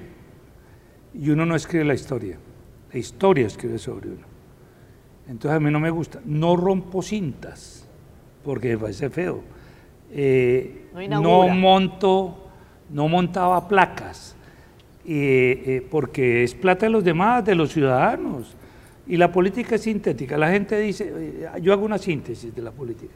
[1.14, 2.38] y uno no escribe la historia,
[2.92, 4.26] la historia escribe sobre uno.
[5.28, 7.86] Entonces a mí no me gusta, no rompo cintas,
[8.44, 9.44] porque me parece feo.
[10.12, 12.50] Eh, no, monto,
[12.90, 14.36] no montaba placas,
[15.06, 18.56] eh, eh, porque es plata de los demás, de los ciudadanos.
[19.08, 20.38] Y la política es sintética.
[20.38, 23.14] La gente dice, yo hago una síntesis de la política.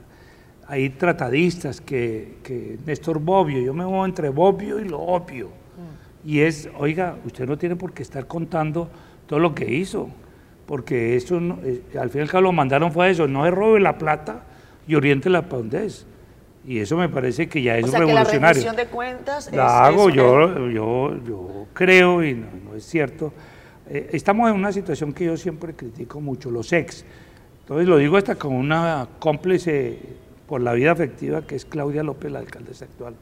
[0.67, 5.62] Hay tratadistas que, que Néstor Bobbio, yo me muevo entre Bobbio y lo obvio
[6.25, 8.89] y es, oiga, usted no tiene por qué estar contando
[9.27, 10.10] todo lo que hizo,
[10.65, 13.80] porque eso, eh, al fin y al cabo lo mandaron fue eso, no es robe
[13.80, 14.43] la plata
[14.88, 16.06] y oriéntela para donde es.
[16.65, 18.39] Y eso me parece que ya es o sea, revolucionario.
[18.39, 23.34] Que la rendición de cuentas la hago, yo, yo, yo creo, y no, es cierto,
[23.89, 27.04] eh, estamos en una situación que yo siempre critico mucho, los ex.
[27.62, 29.97] Entonces lo digo hasta con una cómplice
[30.47, 33.15] por la vida afectiva que es Claudia López, la alcaldesa actual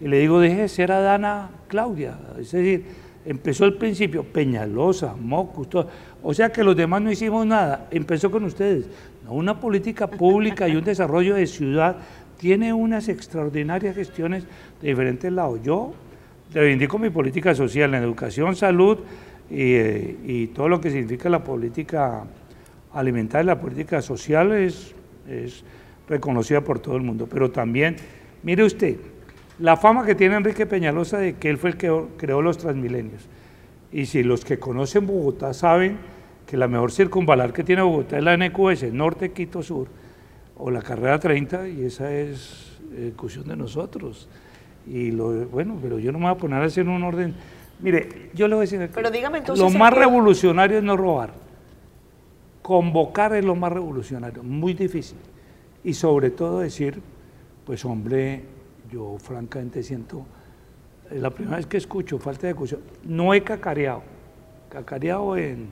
[0.00, 2.18] y le digo, deje de ser Adana Claudia.
[2.38, 2.84] Es decir,
[3.24, 5.88] empezó al principio Peñalosa, Mocus, todo.
[6.22, 8.86] O sea que los demás no hicimos nada, empezó con ustedes.
[9.28, 11.96] una política pública y un desarrollo de ciudad
[12.38, 14.44] tiene unas extraordinarias gestiones
[14.80, 15.60] de diferentes lados.
[15.62, 15.92] Yo
[16.52, 18.98] reivindico mi política social en educación, salud
[19.50, 22.24] y, eh, y todo lo que significa la política
[22.92, 24.94] alimentaria, la política social es
[26.08, 27.26] reconocida por todo el mundo.
[27.30, 27.96] Pero también,
[28.42, 28.96] mire usted,
[29.58, 33.28] la fama que tiene Enrique Peñalosa de que él fue el que creó los Transmilenios.
[33.92, 35.98] Y si los que conocen Bogotá saben
[36.46, 39.88] que la mejor circunvalar que tiene Bogotá es la NQS, Norte, Quito, Sur,
[40.58, 44.28] o la carrera 30, y esa es ejecución de nosotros.
[44.86, 47.34] Y lo, bueno, pero yo no me voy a poner a hacer un orden.
[47.80, 48.90] Mire, yo le voy a decir.
[48.92, 49.62] Pero dígame entonces.
[49.62, 51.32] Lo más revolucionario es no robar.
[52.62, 55.18] Convocar es lo más revolucionario, muy difícil.
[55.84, 57.00] Y sobre todo decir,
[57.64, 58.42] pues hombre,
[58.90, 60.26] yo francamente siento,
[61.10, 64.02] es la primera vez que escucho falta de ejecución, no he cacareado.
[64.68, 65.70] Cacareado en,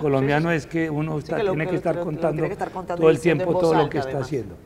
[0.00, 2.48] colombiano es que uno tiene, que estar contando
[2.96, 4.56] todo el tiempo todo lo que está haciendo.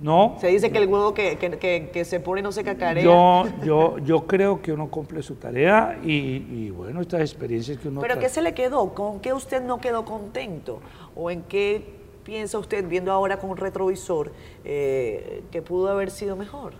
[0.00, 0.36] No.
[0.38, 3.02] Se dice que el huevo que, se pone no se cacarea.
[3.02, 8.02] Yo, yo, yo creo que uno cumple su tarea y, bueno, estas experiencias que uno...
[8.02, 8.94] ¿Pero qué se le quedó?
[8.94, 10.80] ¿Con qué usted no quedó contento?
[11.14, 11.82] ¿O en qué
[12.24, 14.32] piensa usted, viendo ahora con un retrovisor,
[14.64, 16.74] eh, que pudo haber sido mejor?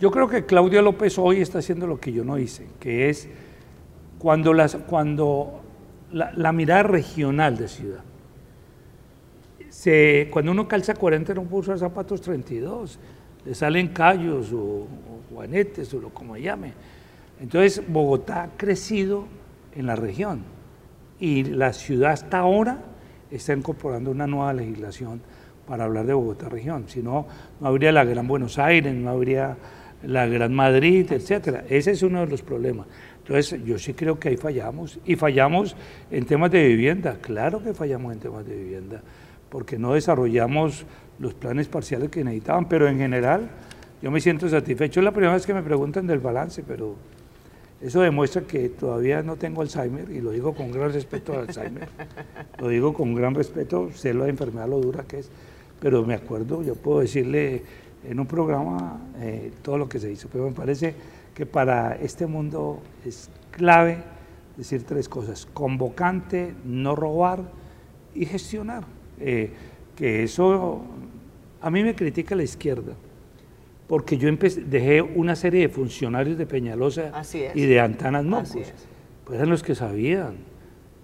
[0.00, 3.28] Yo creo que Claudia López hoy está haciendo lo que yo no hice, que es
[4.18, 5.62] cuando, las, cuando
[6.12, 8.00] la, mirada regional de ciudad.
[9.68, 12.98] Se, cuando uno calza 40 no puede usar zapatos 32,
[13.44, 14.86] le salen callos o,
[15.30, 16.72] juanetes o lo como llame.
[17.40, 19.26] Entonces Bogotá ha crecido
[19.74, 20.42] en la región
[21.18, 22.78] y la ciudad hasta ahora
[23.30, 25.20] está incorporando una nueva legislación
[25.66, 26.84] para hablar de Bogotá región.
[26.88, 27.26] Si no,
[27.60, 29.56] no habría la Gran Buenos Aires, no habría
[30.06, 31.64] la Gran Madrid, etcétera.
[31.68, 32.86] Ese es uno de los problemas.
[33.26, 34.98] Entonces, yo sí creo que ahí fallamos.
[35.06, 35.74] Y fallamos
[36.10, 37.16] en temas de vivienda.
[37.20, 39.02] Claro que fallamos en temas de vivienda,
[39.48, 40.84] porque no desarrollamos
[41.18, 42.68] los planes parciales que necesitaban.
[42.68, 43.48] Pero en general,
[44.02, 45.00] yo me siento satisfecho.
[45.00, 46.96] Es la primera vez que me preguntan del balance, pero
[47.80, 51.88] eso demuestra que todavía no tengo Alzheimer, y lo digo con gran respeto al Alzheimer.
[52.58, 55.30] lo digo con gran respeto, sé la enfermedad, lo dura que es.
[55.80, 57.62] Pero me acuerdo, yo puedo decirle
[58.06, 60.28] en un programa eh, todo lo que se hizo.
[60.30, 60.94] Pero me parece
[61.34, 63.98] que para este mundo es clave
[64.56, 67.42] decir tres cosas, convocante, no robar
[68.14, 68.84] y gestionar.
[69.20, 69.50] Eh,
[69.96, 70.82] que eso,
[71.60, 72.94] a mí me critica la izquierda,
[73.86, 74.28] porque yo
[74.66, 77.12] dejé una serie de funcionarios de Peñalosa
[77.54, 78.72] y de Antanas Mocos,
[79.24, 80.36] pues eran los que sabían,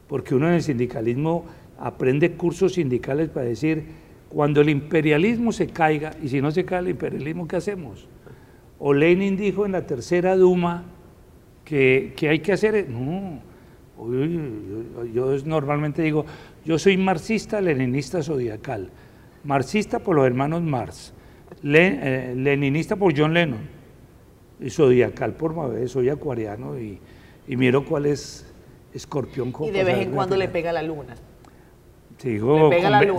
[0.09, 1.45] porque uno en el sindicalismo
[1.79, 3.85] aprende cursos sindicales para decir,
[4.29, 8.07] cuando el imperialismo se caiga, y si no se cae el imperialismo, ¿qué hacemos?
[8.81, 10.85] O Lenin dijo en la tercera Duma
[11.65, 13.41] que, hay que hacer, no,
[15.13, 16.25] yo, normalmente digo,
[16.65, 18.91] yo soy marxista, leninista zodiacal,
[19.45, 21.13] marxista por los hermanos Marx,
[21.63, 23.69] eh, leninista por John Lennon,
[24.59, 26.99] y zodiacal por Mabé, soy acuariano y,
[27.49, 28.51] miro cuál es
[28.95, 29.53] escorpión.
[29.61, 31.17] Y de vez en cuando le pega la luna.
[32.17, 32.71] Sigo,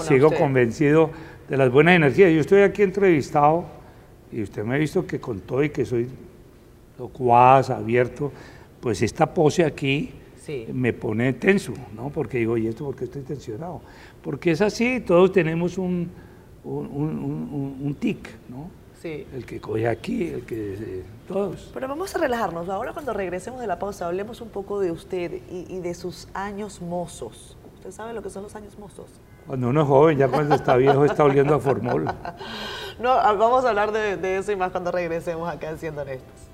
[0.01, 1.11] sigo convencido
[1.47, 2.31] de las buenas energías.
[2.31, 3.80] Yo estoy aquí entrevistado
[4.31, 6.07] y usted me ha visto que con todo y que soy
[6.97, 8.31] locuaz, abierto,
[8.79, 10.11] pues esta pose aquí
[10.73, 12.09] me pone tenso, ¿no?
[12.09, 13.81] Porque digo, ¿y esto por qué estoy tensionado?
[14.23, 16.09] Porque es así, todos tenemos un,
[16.63, 18.69] un, tic, ¿no?
[19.01, 19.25] Sí.
[19.33, 21.03] El que coge aquí, el que...
[21.27, 21.71] todos.
[21.73, 22.69] Pero vamos a relajarnos.
[22.69, 26.81] Ahora cuando regresemos de la pausa, hablemos un poco de usted y, de sus años
[26.81, 27.57] mozos.
[27.75, 29.07] ¿Usted sabe lo que son los años mozos?
[29.47, 32.05] Cuando uno es joven, ya cuando está viejo está oliendo a formol.
[32.99, 36.51] no, vamos a hablar de, de eso y más cuando regresemos acá Siendo Honestos.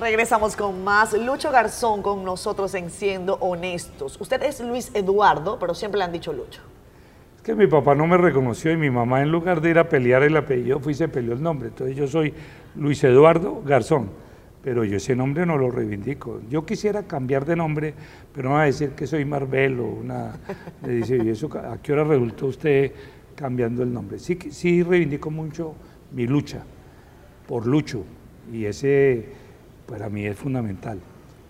[0.00, 1.12] Regresamos con más.
[1.12, 4.16] Lucho Garzón con nosotros en Siendo Honestos.
[4.18, 6.62] Usted es Luis Eduardo, pero siempre le han dicho Lucho.
[7.40, 9.88] Es que mi papá no me reconoció y mi mamá en lugar de ir a
[9.88, 11.68] pelear el apellido fui y se peleó el nombre.
[11.68, 12.34] Entonces yo soy
[12.76, 14.10] Luis Eduardo Garzón,
[14.62, 16.42] pero yo ese nombre no lo reivindico.
[16.50, 17.94] Yo quisiera cambiar de nombre,
[18.34, 20.38] pero no va a decir que soy Marbel o una...
[20.86, 22.92] Le dice, ¿y eso a qué hora resultó usted
[23.34, 24.18] cambiando el nombre?
[24.18, 25.74] Sí, sí reivindico mucho
[26.12, 26.62] mi lucha
[27.48, 28.04] por Lucho
[28.52, 29.24] y ese
[29.86, 31.00] para mí es fundamental,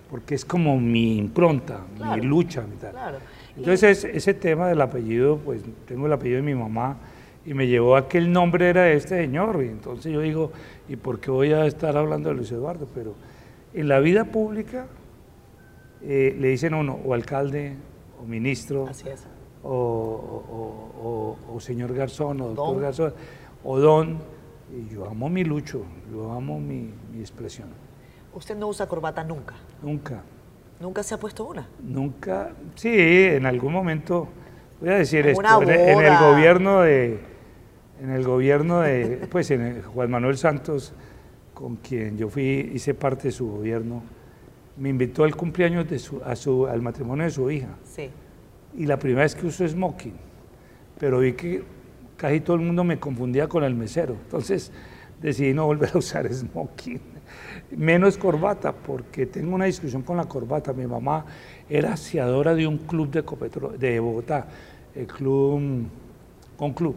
[0.08, 1.80] porque es como mi impronta,
[2.14, 2.64] mi lucha.
[3.60, 6.96] Entonces ese tema del apellido, pues tengo el apellido de mi mamá
[7.44, 9.62] y me llevó a que el nombre era de este señor.
[9.62, 10.50] Y entonces yo digo,
[10.88, 12.88] ¿y por qué voy a estar hablando de Luis Eduardo?
[12.94, 13.14] Pero
[13.74, 14.86] en la vida pública
[16.00, 17.76] eh, le dicen a uno, o alcalde,
[18.18, 18.88] o ministro,
[19.62, 23.14] O, señor Garzón, o doctor Garzón,
[23.62, 24.18] o don.
[24.72, 27.68] Y yo amo mi lucho, yo amo mi expresión.
[28.32, 29.54] ¿Usted no usa corbata nunca?
[29.82, 30.22] Nunca.
[30.80, 31.68] ¿Nunca se ha puesto una?
[31.82, 34.28] Nunca, sí, en algún momento,
[34.80, 37.20] voy a decir esto, en, el gobierno de,
[38.02, 40.94] en el gobierno de, pues en Juan Manuel Santos,
[41.52, 44.02] con quien yo fui, hice parte de su gobierno,
[44.78, 47.76] me invitó al cumpleaños de su, a su, al matrimonio de su hija.
[47.84, 48.08] Sí.
[48.74, 50.14] Y la primera vez que usó smoking,
[50.98, 51.62] pero vi que
[52.16, 54.72] casi todo el mundo me confundía con el mesero, entonces
[55.20, 57.19] decidí no volver a usar smoking
[57.76, 60.72] menos corbata, porque tengo una discusión con la corbata.
[60.72, 61.24] Mi mamá
[61.68, 64.46] era aseadora de un club de, de Bogotá,
[64.94, 65.86] el club
[66.56, 66.96] con club.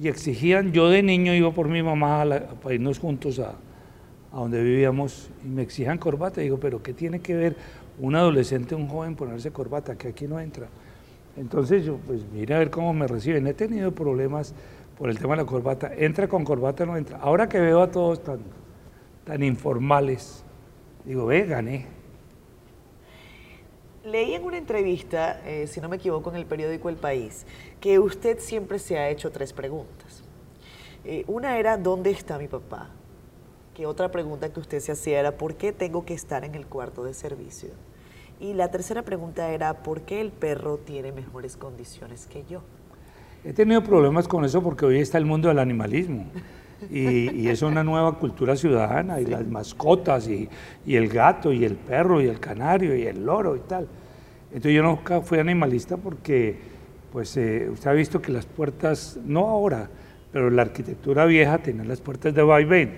[0.00, 2.24] Y exigían, yo de niño iba por mi mamá
[2.62, 3.54] para irnos juntos a,
[4.32, 6.40] a, donde vivíamos y me exigían corbata.
[6.40, 7.56] Y digo, pero ¿qué tiene que ver
[7.98, 9.96] un adolescente, un joven ponerse corbata?
[9.96, 10.68] Que aquí no entra.
[11.36, 13.46] Entonces yo, pues mira a ver cómo me reciben.
[13.46, 14.54] He tenido problemas
[14.98, 15.92] por el tema de la corbata.
[15.96, 17.18] Entra con corbata, no entra.
[17.18, 18.38] Ahora que veo a todos tan
[19.28, 20.42] tan informales.
[21.04, 21.86] Digo, ve, gané.
[24.02, 27.44] Leí en una entrevista, eh, si no me equivoco, en el periódico El País,
[27.78, 30.24] que usted siempre se ha hecho tres preguntas.
[31.04, 32.88] Eh, una era, ¿dónde está mi papá?
[33.74, 36.66] Que otra pregunta que usted se hacía era, ¿por qué tengo que estar en el
[36.66, 37.68] cuarto de servicio?
[38.40, 42.62] Y la tercera pregunta era, ¿por qué el perro tiene mejores condiciones que yo?
[43.44, 46.24] He tenido problemas con eso porque hoy está el mundo del animalismo
[46.90, 50.48] y, es una nueva cultura ciudadana y las mascotas y,
[50.86, 53.88] el gato y el perro y el canario y el loro y tal.
[54.48, 56.56] Entonces yo nunca fui animalista porque
[57.12, 59.88] pues eh, usted ha visto que las puertas, no ahora,
[60.32, 62.94] pero la arquitectura vieja tenía las puertas de vaivén.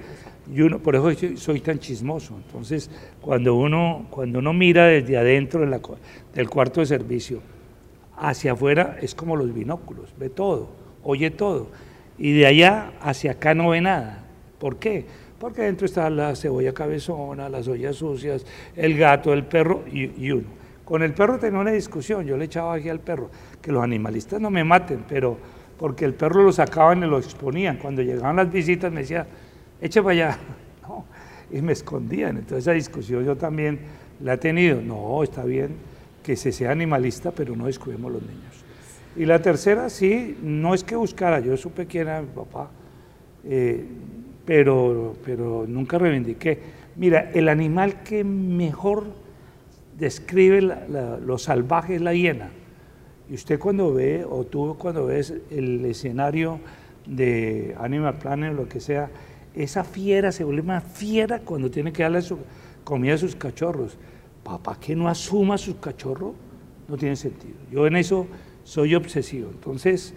[0.52, 2.36] Y uno, por eso soy tan chismoso.
[2.36, 5.60] Entonces, cuando uno, cuando uno mira desde adentro
[6.34, 7.40] del cuarto de servicio
[8.16, 10.68] hacia afuera, es como los binóculos, ve todo,
[11.02, 11.68] oye todo
[12.20, 14.22] y de allá hacia acá no ve nada.
[14.58, 15.06] ¿Por qué?
[15.38, 18.44] Porque dentro está la cebolla cabezona, las ollas sucias,
[18.76, 20.46] el gato, el perro y, uno.
[20.84, 23.30] Con el perro tenía una discusión, yo le echaba aquí al perro,
[23.62, 25.38] que los animalistas no me maten, pero
[25.78, 27.78] porque el perro lo sacaban y lo exponían.
[27.78, 29.26] Cuando llegaban las visitas me decía,
[29.80, 30.38] eche para allá.
[31.50, 32.36] y me escondían.
[32.36, 33.80] Entonces esa discusión yo también
[34.22, 34.82] la he tenido.
[34.82, 35.70] No, está bien
[36.22, 38.49] que se sea animalista, pero no descuidemos los niños.
[39.20, 42.70] Y la tercera, sí, no es que buscara, yo supe quién era mi papá.
[43.44, 43.84] eh,
[44.46, 46.58] pero, pero nunca reivindiqué.
[46.96, 49.08] Mira, el animal que mejor
[49.98, 52.48] describe lo salvaje es la hiena.
[53.28, 56.58] Y usted cuando ve, o tú cuando ves el escenario
[57.04, 59.10] de Animal Planet o lo que sea,
[59.54, 62.38] esa fiera se vuelve más fiera cuando tiene que darle su
[62.84, 63.98] comida a sus cachorros.
[64.42, 66.32] Papá que no asuma a sus cachorros
[66.88, 67.58] no tiene sentido.
[67.70, 68.26] Yo en eso
[68.70, 69.50] soy obsesivo.
[69.50, 70.14] Entonces,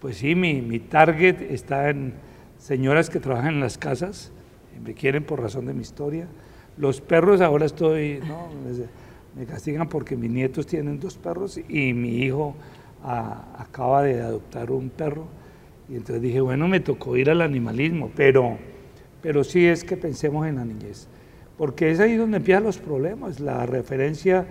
[0.00, 2.14] pues sí, mi, mi target está en
[2.58, 4.32] señoras que trabajan en las casas,
[4.84, 6.26] me quieren por razón de mi historia.
[6.76, 8.48] Los perros ahora estoy, ¿no?
[9.36, 12.56] me castigan porque mis nietos tienen dos perros y mi hijo
[13.04, 15.28] acaba de adoptar un perro.
[15.88, 18.58] Y entonces dije, bueno, me tocó ir al animalismo, pero,
[19.22, 21.06] pero sí es que pensemos en la niñez.
[21.56, 24.46] Porque es ahí donde empiezan los problemas, la referencia,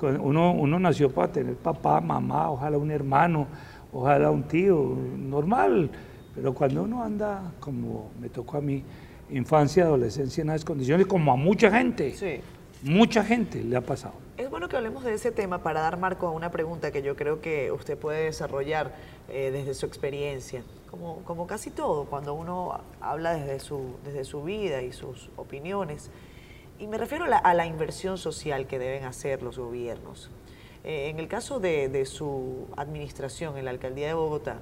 [0.00, 3.46] uno, uno nació para tener papá, mamá, ojalá un hermano,
[3.92, 5.90] ojalá un tío, normal,
[6.34, 8.82] pero cuando uno anda, como me tocó a mí,
[9.30, 12.40] infancia, adolescencia en esas condiciones, como a mucha gente, sí.
[12.82, 14.14] mucha gente le ha pasado.
[14.36, 17.14] Es bueno que hablemos de ese tema para dar marco a una pregunta que yo
[17.14, 18.94] creo que usted puede desarrollar
[19.28, 24.42] eh, desde su experiencia, como, como casi todo, cuando uno habla desde su, desde su
[24.42, 26.10] vida y sus opiniones.
[26.80, 30.30] Y me refiero a la, inversión social que deben hacer los gobiernos.
[30.82, 34.56] Eh, en el caso de, su administración en la alcaldía de Bogotá,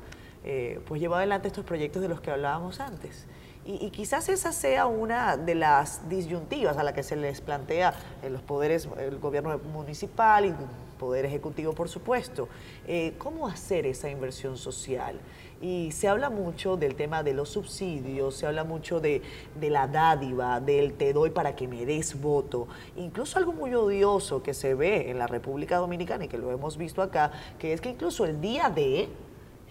[0.44, 3.26] eh, pues llevó adelante estos proyectos de los que hablábamos antes.
[3.64, 8.32] Y, quizás esa sea una de las disyuntivas a la que se les plantea en
[8.32, 10.54] los poderes, el gobierno municipal y
[10.98, 12.48] poder ejecutivo, por supuesto.
[12.86, 15.18] Eh, ¿Cómo hacer esa inversión social?
[15.60, 19.22] Y se habla mucho del tema de los subsidios, se habla mucho de,
[19.58, 22.68] de, la dádiva, del te doy para que me des voto.
[22.96, 26.76] Incluso algo muy odioso que se ve en la República Dominicana y que lo hemos
[26.76, 29.08] visto acá, que es que incluso el día de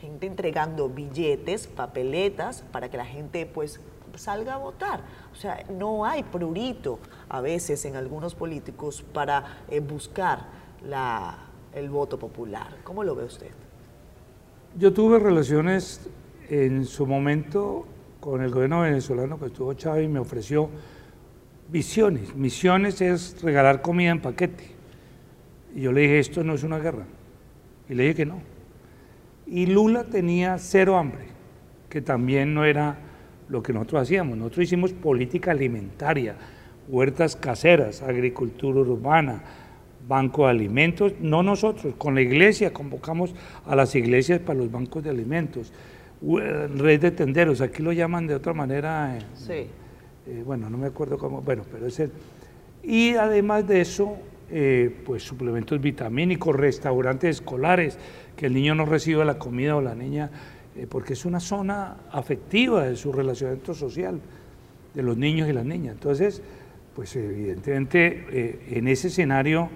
[0.01, 3.80] gente entregando billetes, papeletas, para que la gente pues
[4.15, 5.01] salga a votar.
[5.32, 6.99] O sea, no hay prurito
[7.30, 10.66] a veces en algunos políticos para eh, buscar
[11.73, 12.77] el voto popular.
[12.83, 13.51] ¿Cómo lo ve usted?
[14.77, 16.09] Yo tuve relaciones
[16.49, 17.85] en su momento
[18.19, 20.69] con el gobierno venezolano que estuvo Chávez y me ofreció
[21.69, 22.35] visiones.
[22.35, 24.71] Misiones es regalar comida en paquete.
[25.75, 27.05] Y yo le dije, esto no es una guerra.
[27.89, 28.39] Y le dije que no.
[29.45, 31.25] Y Lula tenía cero hambre,
[31.89, 32.97] que también no era
[33.49, 34.38] lo que nosotros hacíamos.
[34.38, 36.35] Nosotros hicimos política alimentaria,
[36.88, 39.43] huertas caseras, agricultura urbana,
[40.08, 43.36] banco de alimentos, no nosotros, con la iglesia convocamos
[43.66, 45.74] a las iglesias para los bancos de alimentos,
[46.22, 49.68] red de tenderos, aquí lo llaman de otra manera, sí.
[50.30, 52.12] Eh, bueno, no me acuerdo cómo, bueno, pero es el...
[52.84, 54.18] Y además de eso,
[54.49, 57.97] eh, pues suplementos vitamínicos, restaurantes escolares,
[58.36, 60.30] que el niño no reciba la comida o la niña,
[60.76, 64.22] eh, porque es una zona afectiva de su relacionamiento social
[64.93, 65.95] de los niños y las niñas.
[65.95, 66.41] Entonces,
[66.95, 69.70] pues evidentemente eh, en ese escenario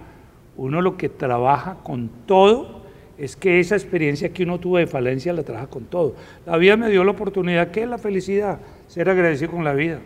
[0.58, 2.82] uno lo que trabaja con todo
[3.18, 6.16] es que esa experiencia que uno tuvo de falencia la trabaja con todo.
[6.46, 8.60] La vida me dio la oportunidad, que es la felicidad?
[8.88, 10.00] Ser agradecido con la vida.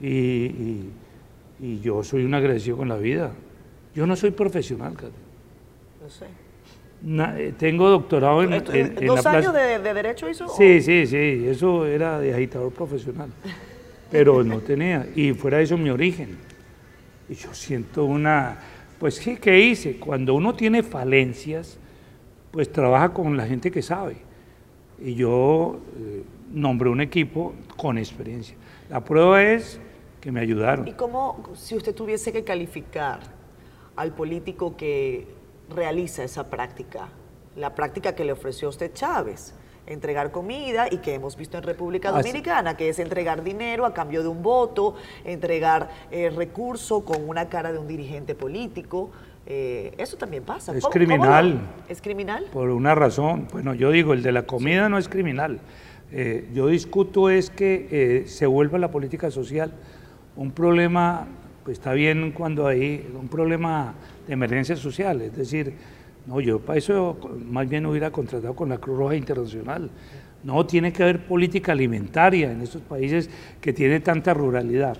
[0.00, 0.88] Y,
[1.60, 3.32] y yo soy un agradecido con la vida.
[3.94, 5.12] Yo no soy profesional, Kate.
[6.02, 6.26] Lo sé.
[7.06, 10.48] Eh, tengo doctorado en, en, ¿Dos años de, Derecho hizo?
[10.48, 13.28] Sí, sí, sí, eso era de agitador profesional,
[14.10, 16.38] pero no tenía, y fuera de eso mi origen.
[17.28, 18.56] Y yo siento una,
[18.98, 19.98] pues sí, ¿qué hice?
[19.98, 21.78] Cuando uno tiene falencias,
[22.50, 24.16] pues trabaja con la gente que sabe.
[24.98, 28.56] Y yo eh, nombré un equipo con experiencia.
[28.88, 29.80] La prueba es
[30.20, 30.86] que me ayudaron.
[30.86, 33.20] ¿Y cómo, si usted tuviese que calificar
[33.96, 35.26] al político que
[35.68, 37.08] realiza esa práctica,
[37.56, 39.54] la práctica que le ofreció usted Chávez,
[39.86, 44.22] entregar comida y que hemos visto en República Dominicana, que es entregar dinero a cambio
[44.22, 49.10] de un voto, entregar eh, recurso con una cara de un dirigente político.
[49.46, 50.76] Eh, eso también pasa.
[50.76, 51.60] Es criminal.
[51.88, 52.46] ¿Es criminal?
[52.52, 53.48] Por una razón.
[53.52, 55.60] Bueno, yo digo, el de la comida no es criminal.
[56.12, 59.72] Eh, yo discuto es que se vuelva la política social
[60.36, 61.28] un problema
[61.64, 63.94] pues está bien cuando hay un problema
[64.26, 65.72] de emergencia social, es decir,
[66.26, 67.18] no, yo para eso
[67.50, 69.90] más bien hubiera contratado con la Cruz Roja Internacional.
[70.42, 74.96] No, tiene que haber política alimentaria en estos países que tienen tanta ruralidad.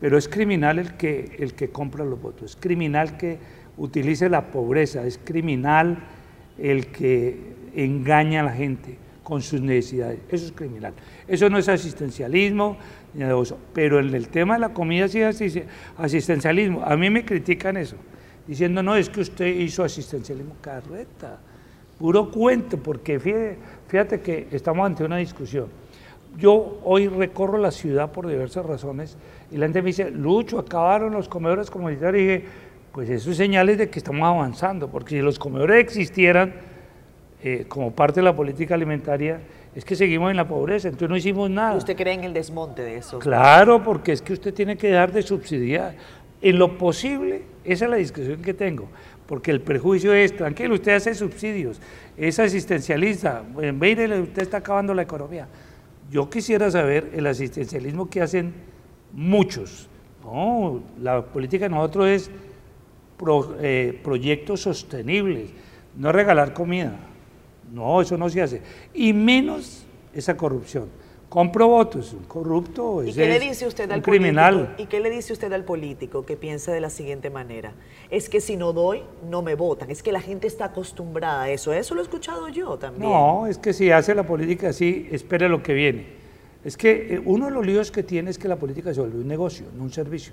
[0.00, 3.38] Pero es criminal el que, el que compra los votos, es criminal que
[3.76, 5.98] utilice la pobreza, es criminal
[6.58, 10.20] el que engaña a la gente con sus necesidades.
[10.30, 10.94] Eso es criminal.
[11.26, 12.76] Eso no es asistencialismo,
[13.72, 15.62] pero en el tema de la comida sí es
[15.96, 16.82] asistencialismo.
[16.84, 17.96] A mí me critican eso,
[18.46, 21.38] diciendo, no, es que usted hizo asistencialismo carreta,
[21.98, 23.18] puro cuento, porque
[23.88, 25.68] fíjate, que estamos ante una discusión.
[26.38, 29.16] yo hoy recorro la ciudad por diversas razones
[29.50, 32.22] y la gente me dice, Lucho, acabaron los comedores comunitarios.
[32.22, 32.44] Y dije,
[32.92, 36.54] pues eso es señales de que estamos avanzando, porque si los comedores existieran
[37.42, 39.40] eh, como parte de la política alimentaria,
[39.74, 41.76] es que seguimos en la pobreza, entonces no hicimos nada.
[41.76, 43.18] ¿Usted cree en el desmonte de eso?
[43.18, 45.94] Claro, porque es que usted tiene que dar de subsidiar.
[46.46, 48.86] En lo posible, esa es la discusión que tengo,
[49.26, 51.80] porque el prejuicio es, tranquilo, usted hace subsidios,
[52.16, 53.42] es asistencialista,
[53.74, 55.48] mire, usted está acabando la economía.
[56.08, 58.54] Yo quisiera saber el asistencialismo que hacen
[59.12, 59.88] muchos.
[60.22, 62.30] No, la política de nosotros es
[63.60, 65.50] eh, proyectos sostenibles,
[65.96, 66.96] no regalar comida.
[67.72, 68.62] No, eso no se hace.
[68.94, 69.84] Y menos
[70.14, 70.90] esa corrupción.
[71.36, 74.74] Compro votos, un corrupto ¿Y qué le dice usted al criminal.
[74.78, 77.74] ¿Y qué le dice usted al político que piensa de la siguiente manera?
[78.10, 79.90] Es que si no doy, no me votan.
[79.90, 81.74] Es que la gente está acostumbrada a eso.
[81.74, 83.10] Eso lo he escuchado yo también.
[83.10, 86.06] No, es que si hace la política así, espere lo que viene.
[86.64, 89.18] Es que eh, uno de los líos que tiene es que la política se vuelve
[89.18, 90.32] un negocio, no un servicio.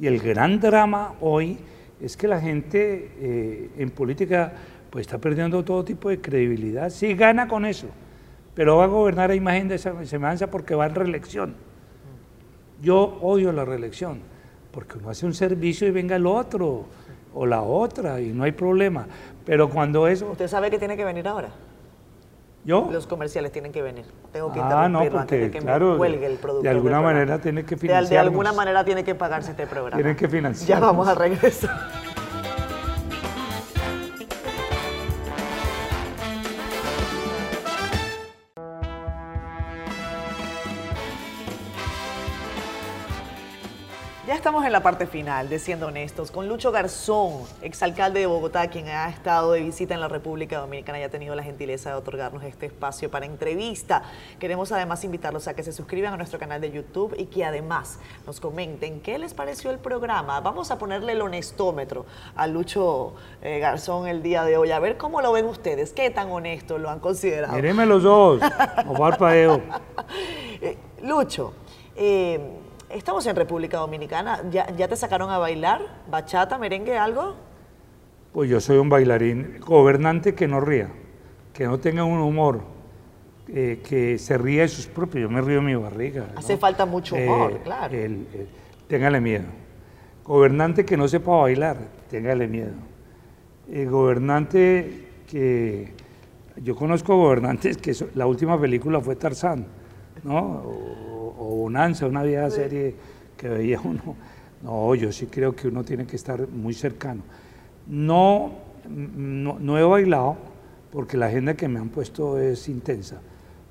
[0.00, 1.58] Y el gran drama hoy
[2.00, 4.54] es que la gente eh, en política
[4.88, 6.88] pues está perdiendo todo tipo de credibilidad.
[6.88, 7.88] Sí gana con eso,
[8.58, 11.54] pero va a gobernar a imagen de esa semejanza porque va en reelección.
[12.82, 14.18] Yo odio la reelección,
[14.72, 16.86] porque uno hace un servicio y venga el otro
[17.34, 19.06] o la otra y no hay problema.
[19.46, 20.32] Pero cuando eso...
[20.32, 21.50] ¿Usted sabe que tiene que venir ahora?
[22.64, 22.88] ¿Yo?
[22.90, 24.06] Los comerciales tienen que venir.
[24.32, 26.64] Tengo que ah, no, porque, que claro, cuelgue el producto.
[26.64, 28.10] De alguna manera tiene que financiar.
[28.10, 29.96] De, alguna manera tiene que pagarse este programa.
[29.96, 30.80] Tienen que financiar.
[30.80, 31.70] Ya vamos a regresar.
[44.38, 48.86] Estamos en la parte final de Siendo Honestos con Lucho Garzón, exalcalde de Bogotá, quien
[48.86, 52.44] ha estado de visita en la República Dominicana y ha tenido la gentileza de otorgarnos
[52.44, 54.04] este espacio para entrevista.
[54.38, 57.98] Queremos además invitarlos a que se suscriban a nuestro canal de YouTube y que además
[58.28, 60.40] nos comenten qué les pareció el programa.
[60.40, 64.98] Vamos a ponerle el honestómetro a Lucho eh, Garzón el día de hoy, a ver
[64.98, 67.56] cómo lo ven ustedes, qué tan honesto lo han considerado.
[67.56, 68.40] Mírenme los dos,
[68.86, 69.60] Omar Paeo.
[70.60, 71.54] Eh, Lucho,
[71.94, 72.40] eh,
[72.90, 74.42] Estamos en República Dominicana.
[74.50, 75.82] ¿Ya, te sacaron a bailar?
[76.10, 77.34] ¿Bachata, merengue, algo?
[78.32, 80.88] Pues yo soy un bailarín, gobernante que no ría,
[81.52, 82.62] que no tenga un humor,
[83.48, 85.22] eh, que se ría de sus propios.
[85.22, 86.28] Yo me río de mi barriga.
[86.34, 87.94] Hace falta mucho humor, eh, claro.
[88.86, 89.46] téngale miedo.
[90.24, 91.76] Gobernante que no sepa bailar,
[92.10, 92.74] téngale miedo.
[93.90, 95.92] gobernante que.
[96.56, 99.66] Yo conozco gobernantes que la última película fue Tarzán,
[100.24, 100.64] ¿no?
[100.64, 102.94] o Bonanza, una vieja serie
[103.36, 104.16] que veía uno.
[104.62, 107.22] No, yo sí creo que uno tiene que estar muy cercano.
[107.86, 108.52] No,
[108.88, 110.36] no, he bailado
[110.90, 113.20] porque la agenda que me han puesto es intensa,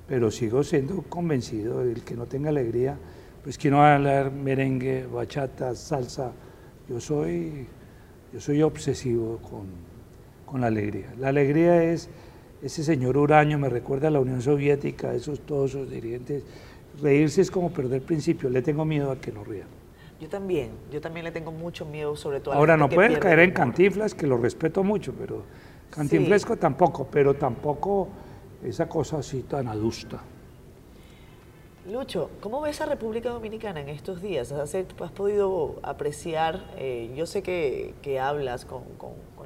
[0.06, 2.96] pero sigo siendo convencido del que no tenga alegría,
[3.42, 6.32] pues que no va a hablar merengue, bachata, salsa.
[6.88, 7.66] Yo soy,
[8.32, 9.66] yo soy obsesivo con,
[10.46, 11.12] con la alegría.
[11.18, 12.08] La alegría es
[12.62, 16.42] ese señor Uraño, me recuerda a la Unión Soviética, esos todos esos dirigentes
[17.00, 19.68] reírse es como perder principio, le tengo miedo a que no rían.
[20.20, 23.38] Yo también, yo también le tengo mucho miedo, sobre todo a Ahora, no pueden caer
[23.40, 25.44] en cantiflas, que lo respeto mucho, pero
[25.90, 28.08] cantinflesco tampoco, pero tampoco
[28.64, 30.20] esa cosa así tan adusta.
[31.90, 34.52] Lucho, ¿cómo ves a República Dominicana en estos días?
[34.52, 34.76] ¿Has,
[35.14, 36.62] podido apreciar?
[36.76, 38.82] Eh, yo sé que, hablas con,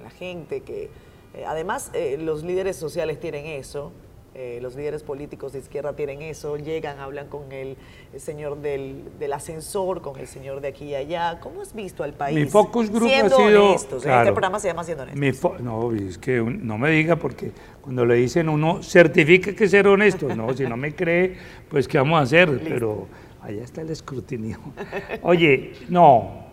[0.02, 0.90] la gente, que
[1.34, 3.92] eh, además eh, los líderes sociales tienen eso,
[4.34, 7.76] eh, los líderes políticos de izquierda tienen eso, llegan, hablan con el,
[8.16, 11.38] señor del, ascensor, con el señor de aquí y allá.
[11.38, 12.38] ¿Cómo has visto al país?
[12.38, 13.68] Mi focus group ha sido...
[13.68, 14.06] Honestos.
[14.06, 15.60] este programa se llama Siendo Honestos.
[15.60, 17.52] no, es que no me diga porque
[17.82, 20.34] cuando le dicen uno, certifique que ser honesto.
[20.34, 21.36] No, si no me cree,
[21.68, 22.58] pues ¿qué vamos a hacer?
[22.64, 23.08] Pero
[23.42, 24.58] allá está el escrutinio.
[25.22, 26.46] Oye, no,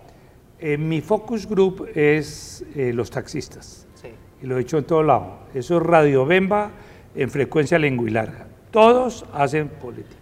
[0.60, 3.88] eh, mi focus group es eh, los taxistas.
[3.96, 4.10] Sí.
[4.44, 5.40] Y lo he hecho en todo lado.
[5.54, 6.72] Eso es Radio Bemba
[7.16, 8.48] en frecuencia larga.
[8.72, 10.16] Todos hacen política.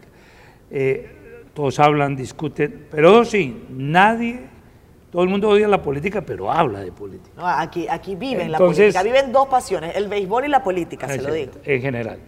[0.69, 1.11] Eh,
[1.53, 4.41] todos hablan, discuten, pero sí, nadie,
[5.11, 7.59] todo el mundo odia la política, pero habla de política.
[7.59, 11.33] aquí, aquí viven la política, viven dos pasiones, el béisbol y la política, se lo
[11.33, 11.53] digo.
[11.63, 12.19] En general.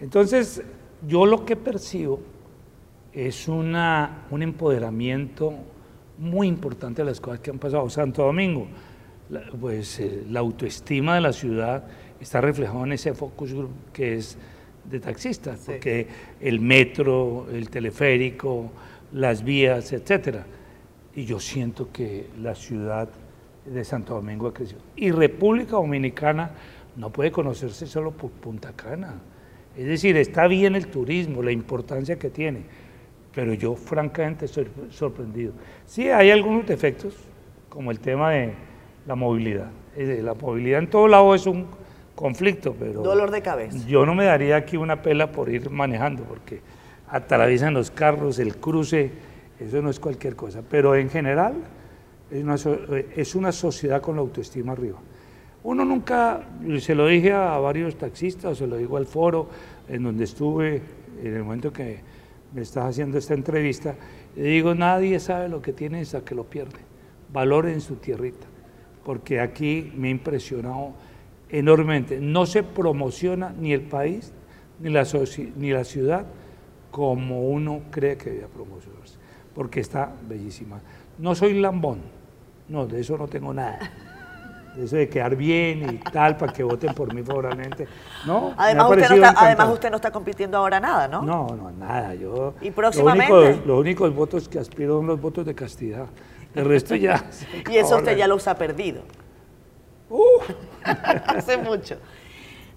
[0.00, 0.62] Entonces,
[1.06, 2.20] yo lo que percibo
[3.12, 5.54] es una, un empoderamiento
[6.18, 7.88] muy importante de las cosas que han pasado.
[7.90, 8.68] Santo Domingo,
[9.60, 11.84] pues eh, la autoestima de la ciudad
[12.20, 14.36] está reflejado en ese focus group que es
[14.84, 16.06] de taxistas, porque
[16.40, 18.70] el metro, el teleférico,
[19.12, 20.46] las vías, etcétera.
[21.14, 23.08] Y yo siento que la ciudad
[23.66, 24.80] de Santo Domingo ha crecido.
[24.96, 26.52] Y República Dominicana
[26.96, 29.14] no puede conocerse solo por Punta Cana.
[29.76, 32.62] Es decir, está bien el turismo, la importancia que tiene,
[33.34, 35.52] pero yo francamente estoy sorprendido.
[35.86, 37.14] Sí, hay algunos defectos,
[37.68, 38.54] como el tema de
[39.06, 39.70] la movilidad.
[39.96, 41.66] La movilidad en todo lado es un
[42.14, 43.02] conflicto, pero...
[43.02, 43.78] Dolor de cabeza.
[43.86, 46.60] Yo no me daría aquí una pela por ir manejando, porque
[47.08, 49.10] atraviesan los carros, el cruce,
[49.58, 50.62] eso no es cualquier cosa.
[50.68, 51.54] Pero en general
[52.30, 52.54] es una,
[53.16, 54.98] es una sociedad con la autoestima arriba.
[55.62, 56.40] Uno nunca,
[56.78, 59.48] se lo dije a varios taxistas, se lo digo al foro
[59.88, 60.80] en donde estuve
[61.22, 62.00] en el momento que
[62.54, 63.94] me estás haciendo esta entrevista,
[64.36, 66.78] le digo, nadie sabe lo que tiene hasta que lo pierde.
[67.32, 68.46] Valoren su tierrita,
[69.04, 70.94] porque aquí me ha impresionado
[71.52, 72.20] enormemente.
[72.20, 74.32] No se promociona ni el país
[74.78, 75.06] ni la,
[75.56, 76.26] ni la ciudad
[76.90, 79.16] como uno cree que debe promocionarse,
[79.54, 80.80] porque está bellísima.
[81.18, 82.00] No soy lambón,
[82.68, 83.78] no, de eso no tengo nada.
[84.74, 87.88] De eso de quedar bien y tal, para que voten por mí favorablemente.
[88.24, 91.22] No, además, usted no, está, además usted no está compitiendo ahora nada, ¿no?
[91.22, 92.14] No, no, nada.
[92.14, 93.62] Yo, ¿Y próximamente?
[93.66, 96.06] Los únicos, votos que aspiro son los votos de castidad.
[96.54, 97.24] El resto ya...
[97.70, 99.02] y eso usted ya los ha perdido.
[100.10, 100.40] Uh.
[101.26, 101.96] Hace mucho.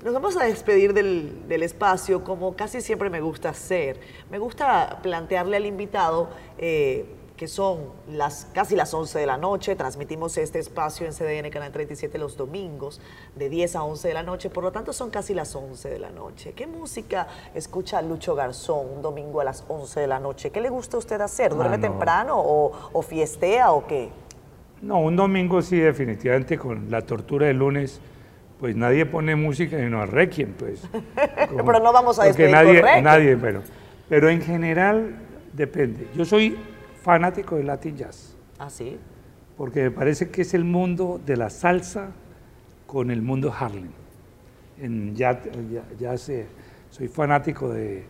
[0.04, 4.00] Nos vamos a despedir del, del, espacio como casi siempre me gusta hacer.
[4.30, 7.06] Me gusta plantearle al invitado eh,
[7.38, 9.76] que son las, casi las 11 de la noche.
[9.76, 13.02] Transmitimos este espacio en CDN Canal 37 los domingos
[13.36, 14.50] de 10 a 11 de la noche.
[14.50, 16.54] Por lo tanto, son casi las 11 de la noche.
[16.54, 20.52] ¿Qué música escucha Lucho Garzón un domingo a las 11 de la noche?
[20.52, 21.56] ¿Qué le gusta a usted hacer?
[21.56, 24.12] ¿Duerme ah, temprano o, o fiestea o qué?
[24.84, 28.02] No, un domingo sí, definitivamente con la tortura del lunes
[28.64, 30.88] pues nadie pone música y no a Requiem, pues.
[31.66, 33.62] pero no vamos a despedir nadie, nadie, pero,
[34.08, 35.16] pero en general
[35.52, 36.08] depende.
[36.16, 36.58] Yo soy
[37.02, 38.38] fanático del Latin Jazz.
[38.58, 38.98] ¿Ah, sí?
[39.58, 42.12] Porque me parece que es el mundo de la salsa
[42.88, 43.92] con el mundo Harlem.
[44.82, 45.14] En
[46.18, 46.46] sé,
[46.90, 48.06] soy fanático de,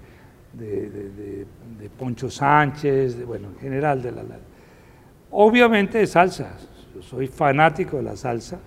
[0.53, 1.47] de,
[1.97, 4.21] Poncho Sánchez, bueno, en general de la...
[5.35, 6.55] Obviamente de salsa,
[7.01, 8.59] soy fanático de la salsa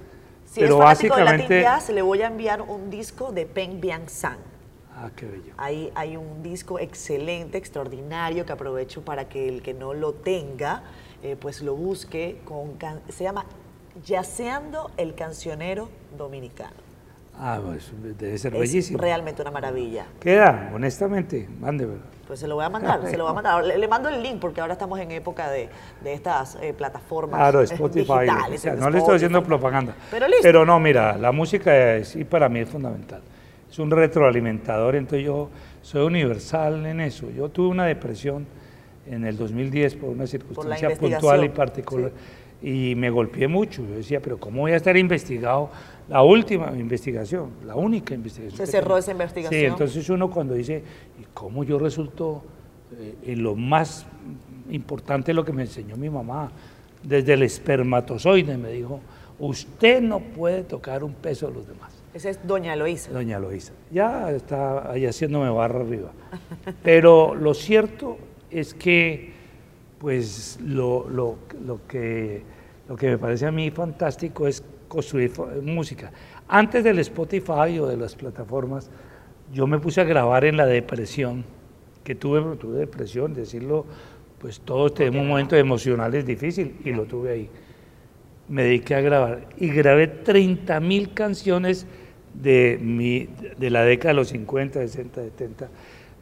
[0.44, 1.54] si pero es básicamente...
[1.54, 4.38] de Latin le voy a enviar un disco de Peng Bian San.
[4.94, 5.52] Ah, qué bello.
[5.58, 10.82] Hay, hay un disco excelente, extraordinario, que aprovecho para que el que no lo tenga,
[11.22, 12.40] eh, pues lo busque.
[12.44, 12.78] Con,
[13.10, 13.44] se llama
[14.04, 16.85] Yaceando el Cancionero Dominicano.
[17.38, 18.98] Ah, pues debe ser bellísimo.
[18.98, 20.06] realmente una maravilla.
[20.20, 22.00] Queda, honestamente, mándemelo.
[22.26, 23.64] Pues se lo voy a mandar, se lo voy a mandar.
[23.64, 25.68] Le, mando el link porque ahora estamos en época de,
[26.02, 28.64] de estas eh, plataformas claro, Spotify, digitales.
[28.78, 29.94] no le estoy haciendo propaganda.
[30.10, 30.42] Pero, listo.
[30.42, 33.20] Pero no, mira, la música sí para mí es fundamental.
[33.70, 35.50] Es un retroalimentador, entonces yo
[35.82, 37.30] soy universal en eso.
[37.30, 38.46] Yo tuve una depresión
[39.10, 42.12] en el 2010 por una circunstancia puntual y particular.
[42.62, 43.82] Y me golpeé mucho.
[43.86, 45.70] Yo decía, pero ¿cómo voy a estar investigado
[46.08, 48.64] la última investigación, la única investigación.
[48.64, 49.60] Se cerró esa investigación.
[49.60, 50.82] Sí, entonces uno cuando dice,
[51.20, 52.44] ¿y cómo yo resulto
[52.96, 54.06] eh, en lo más
[54.70, 56.52] importante lo que me enseñó mi mamá?
[57.02, 59.00] Desde el espermatozoide me dijo,
[59.40, 61.92] usted no puede tocar un peso de los demás.
[62.14, 63.10] Esa es doña Eloísa.
[63.10, 63.72] Doña Eloísa.
[63.90, 66.12] Ya está ahí haciéndome barra arriba.
[66.82, 68.16] Pero lo cierto
[68.50, 69.32] es que,
[69.98, 72.42] pues, lo, lo, lo, que,
[72.88, 75.32] lo que me parece a mí fantástico es construir
[75.62, 76.12] música.
[76.48, 78.90] Antes del Spotify o de las plataformas,
[79.52, 81.44] yo me puse a grabar en la depresión,
[82.04, 83.84] que tuve, tuve depresión, decirlo,
[84.38, 87.50] pues todos tenemos momentos emocionales difíciles y lo tuve ahí.
[88.48, 91.86] Me dediqué a grabar y grabé 30 mil canciones
[92.32, 93.28] de, mi,
[93.58, 95.68] de la década de los 50, 60, 70,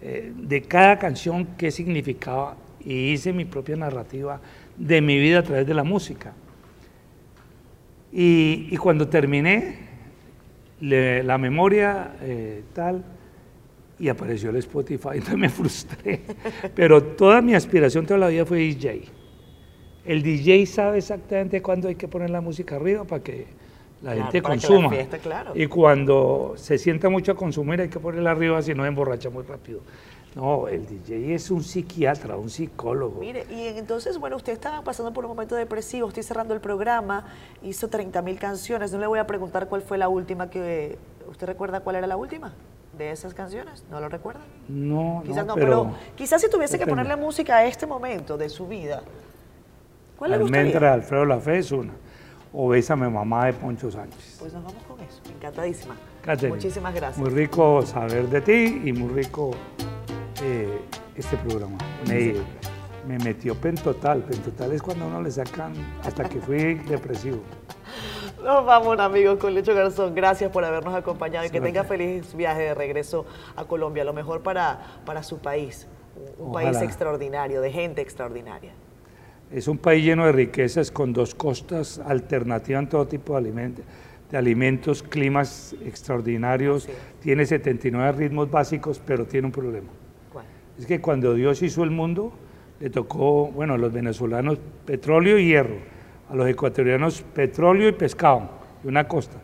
[0.01, 4.41] de cada canción qué significaba y hice mi propia narrativa
[4.77, 6.33] de mi vida a través de la música.
[8.13, 9.79] Y, cuando terminé,
[10.81, 13.05] la memoria eh, tal,
[13.99, 16.21] y apareció el Spotify, entonces me frustré.
[16.75, 19.03] Pero toda mi aspiración toda la vida fue DJ.
[20.05, 23.47] El DJ sabe exactamente cuándo hay que poner la música arriba para que
[24.03, 24.93] la gente consuma.
[25.55, 29.45] Y cuando se sienta mucho a consumir hay que ponerla arriba si no emborracha muy
[29.45, 29.81] rápido.
[30.35, 33.21] No, el DJ es un psiquiatra, un psicólogo.
[33.21, 37.27] Mire, y entonces, bueno, usted estaba pasando por un momento depresivo, estoy cerrando el programa,
[37.63, 40.99] hizo 30 mil canciones, no le voy a preguntar cuál fue la última que...
[41.29, 42.53] ¿Usted recuerda cuál era la última
[42.99, 43.85] de esas canciones?
[43.91, 44.41] ¿No lo recuerda?
[44.69, 48.67] No, quizás no, pero, quizás si tuviese que ponerle música a este momento de su
[48.67, 49.03] vida,
[50.19, 50.61] ¿cuál le gustaría?
[50.63, 51.93] Almendra Alfredo Lafé es una,
[52.55, 54.37] o Bésame Mamá de Poncho Sánchez.
[54.39, 55.97] Pues nos vamos con eso, encantadísima.
[56.49, 57.19] Muchísimas gracias.
[57.19, 59.51] Muy rico saber de ti y muy rico
[60.43, 60.81] eh,
[61.17, 61.77] este programa.
[62.09, 62.35] Me,
[63.07, 64.23] me, metió pentotal.
[64.23, 67.41] Pentotal es cuando uno le sacan hasta que fui depresivo.
[68.43, 70.15] Nos vamos, amigos, con Lucho Garzón.
[70.15, 73.27] Gracias por habernos acompañado y que tenga feliz viaje de regreso
[73.57, 74.05] a Colombia.
[74.05, 75.89] Lo mejor para, para su país.
[76.39, 78.73] Un país extraordinario, de gente extraordinaria.
[79.53, 83.85] Es un país lleno de riquezas con dos costas alternativas en todo tipo de alimentos,
[84.31, 86.89] de alimentos climas extraordinarios.
[87.21, 89.89] Tiene 79 ritmos básicos, pero tiene un problema.
[90.33, 90.47] ¿Cuál?
[90.79, 92.33] Es que cuando Dios hizo el mundo,
[92.81, 95.77] le tocó, bueno, a los venezolanos petróleo y hierro,
[96.29, 98.49] a los ecuatorianos petróleo y pescado,
[98.83, 99.39] y una costa.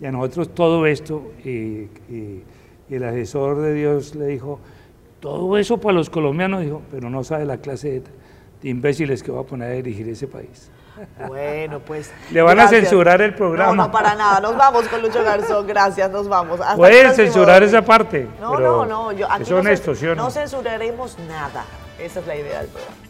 [0.00, 1.88] Y a nosotros todo esto, y,
[2.88, 4.60] el asesor de Dios le dijo,
[5.18, 8.02] todo eso para los colombianos, dijo, pero no sabe la clase de,
[8.66, 10.70] imbéciles que va a poner a dirigir ese país.
[11.26, 12.10] Bueno, pues.
[12.30, 13.74] Le van a censurar el programa.
[13.74, 14.40] No, no, para nada.
[14.40, 15.66] Nos vamos con Lucho Garzón.
[15.66, 16.60] Gracias, nos vamos.
[16.76, 18.28] Pueden censurar esa parte.
[18.40, 19.12] No, no, no.
[19.12, 21.64] Yo, aquí es honesto, no, no censuraremos nada.
[21.98, 23.05] Esa es la idea del programa.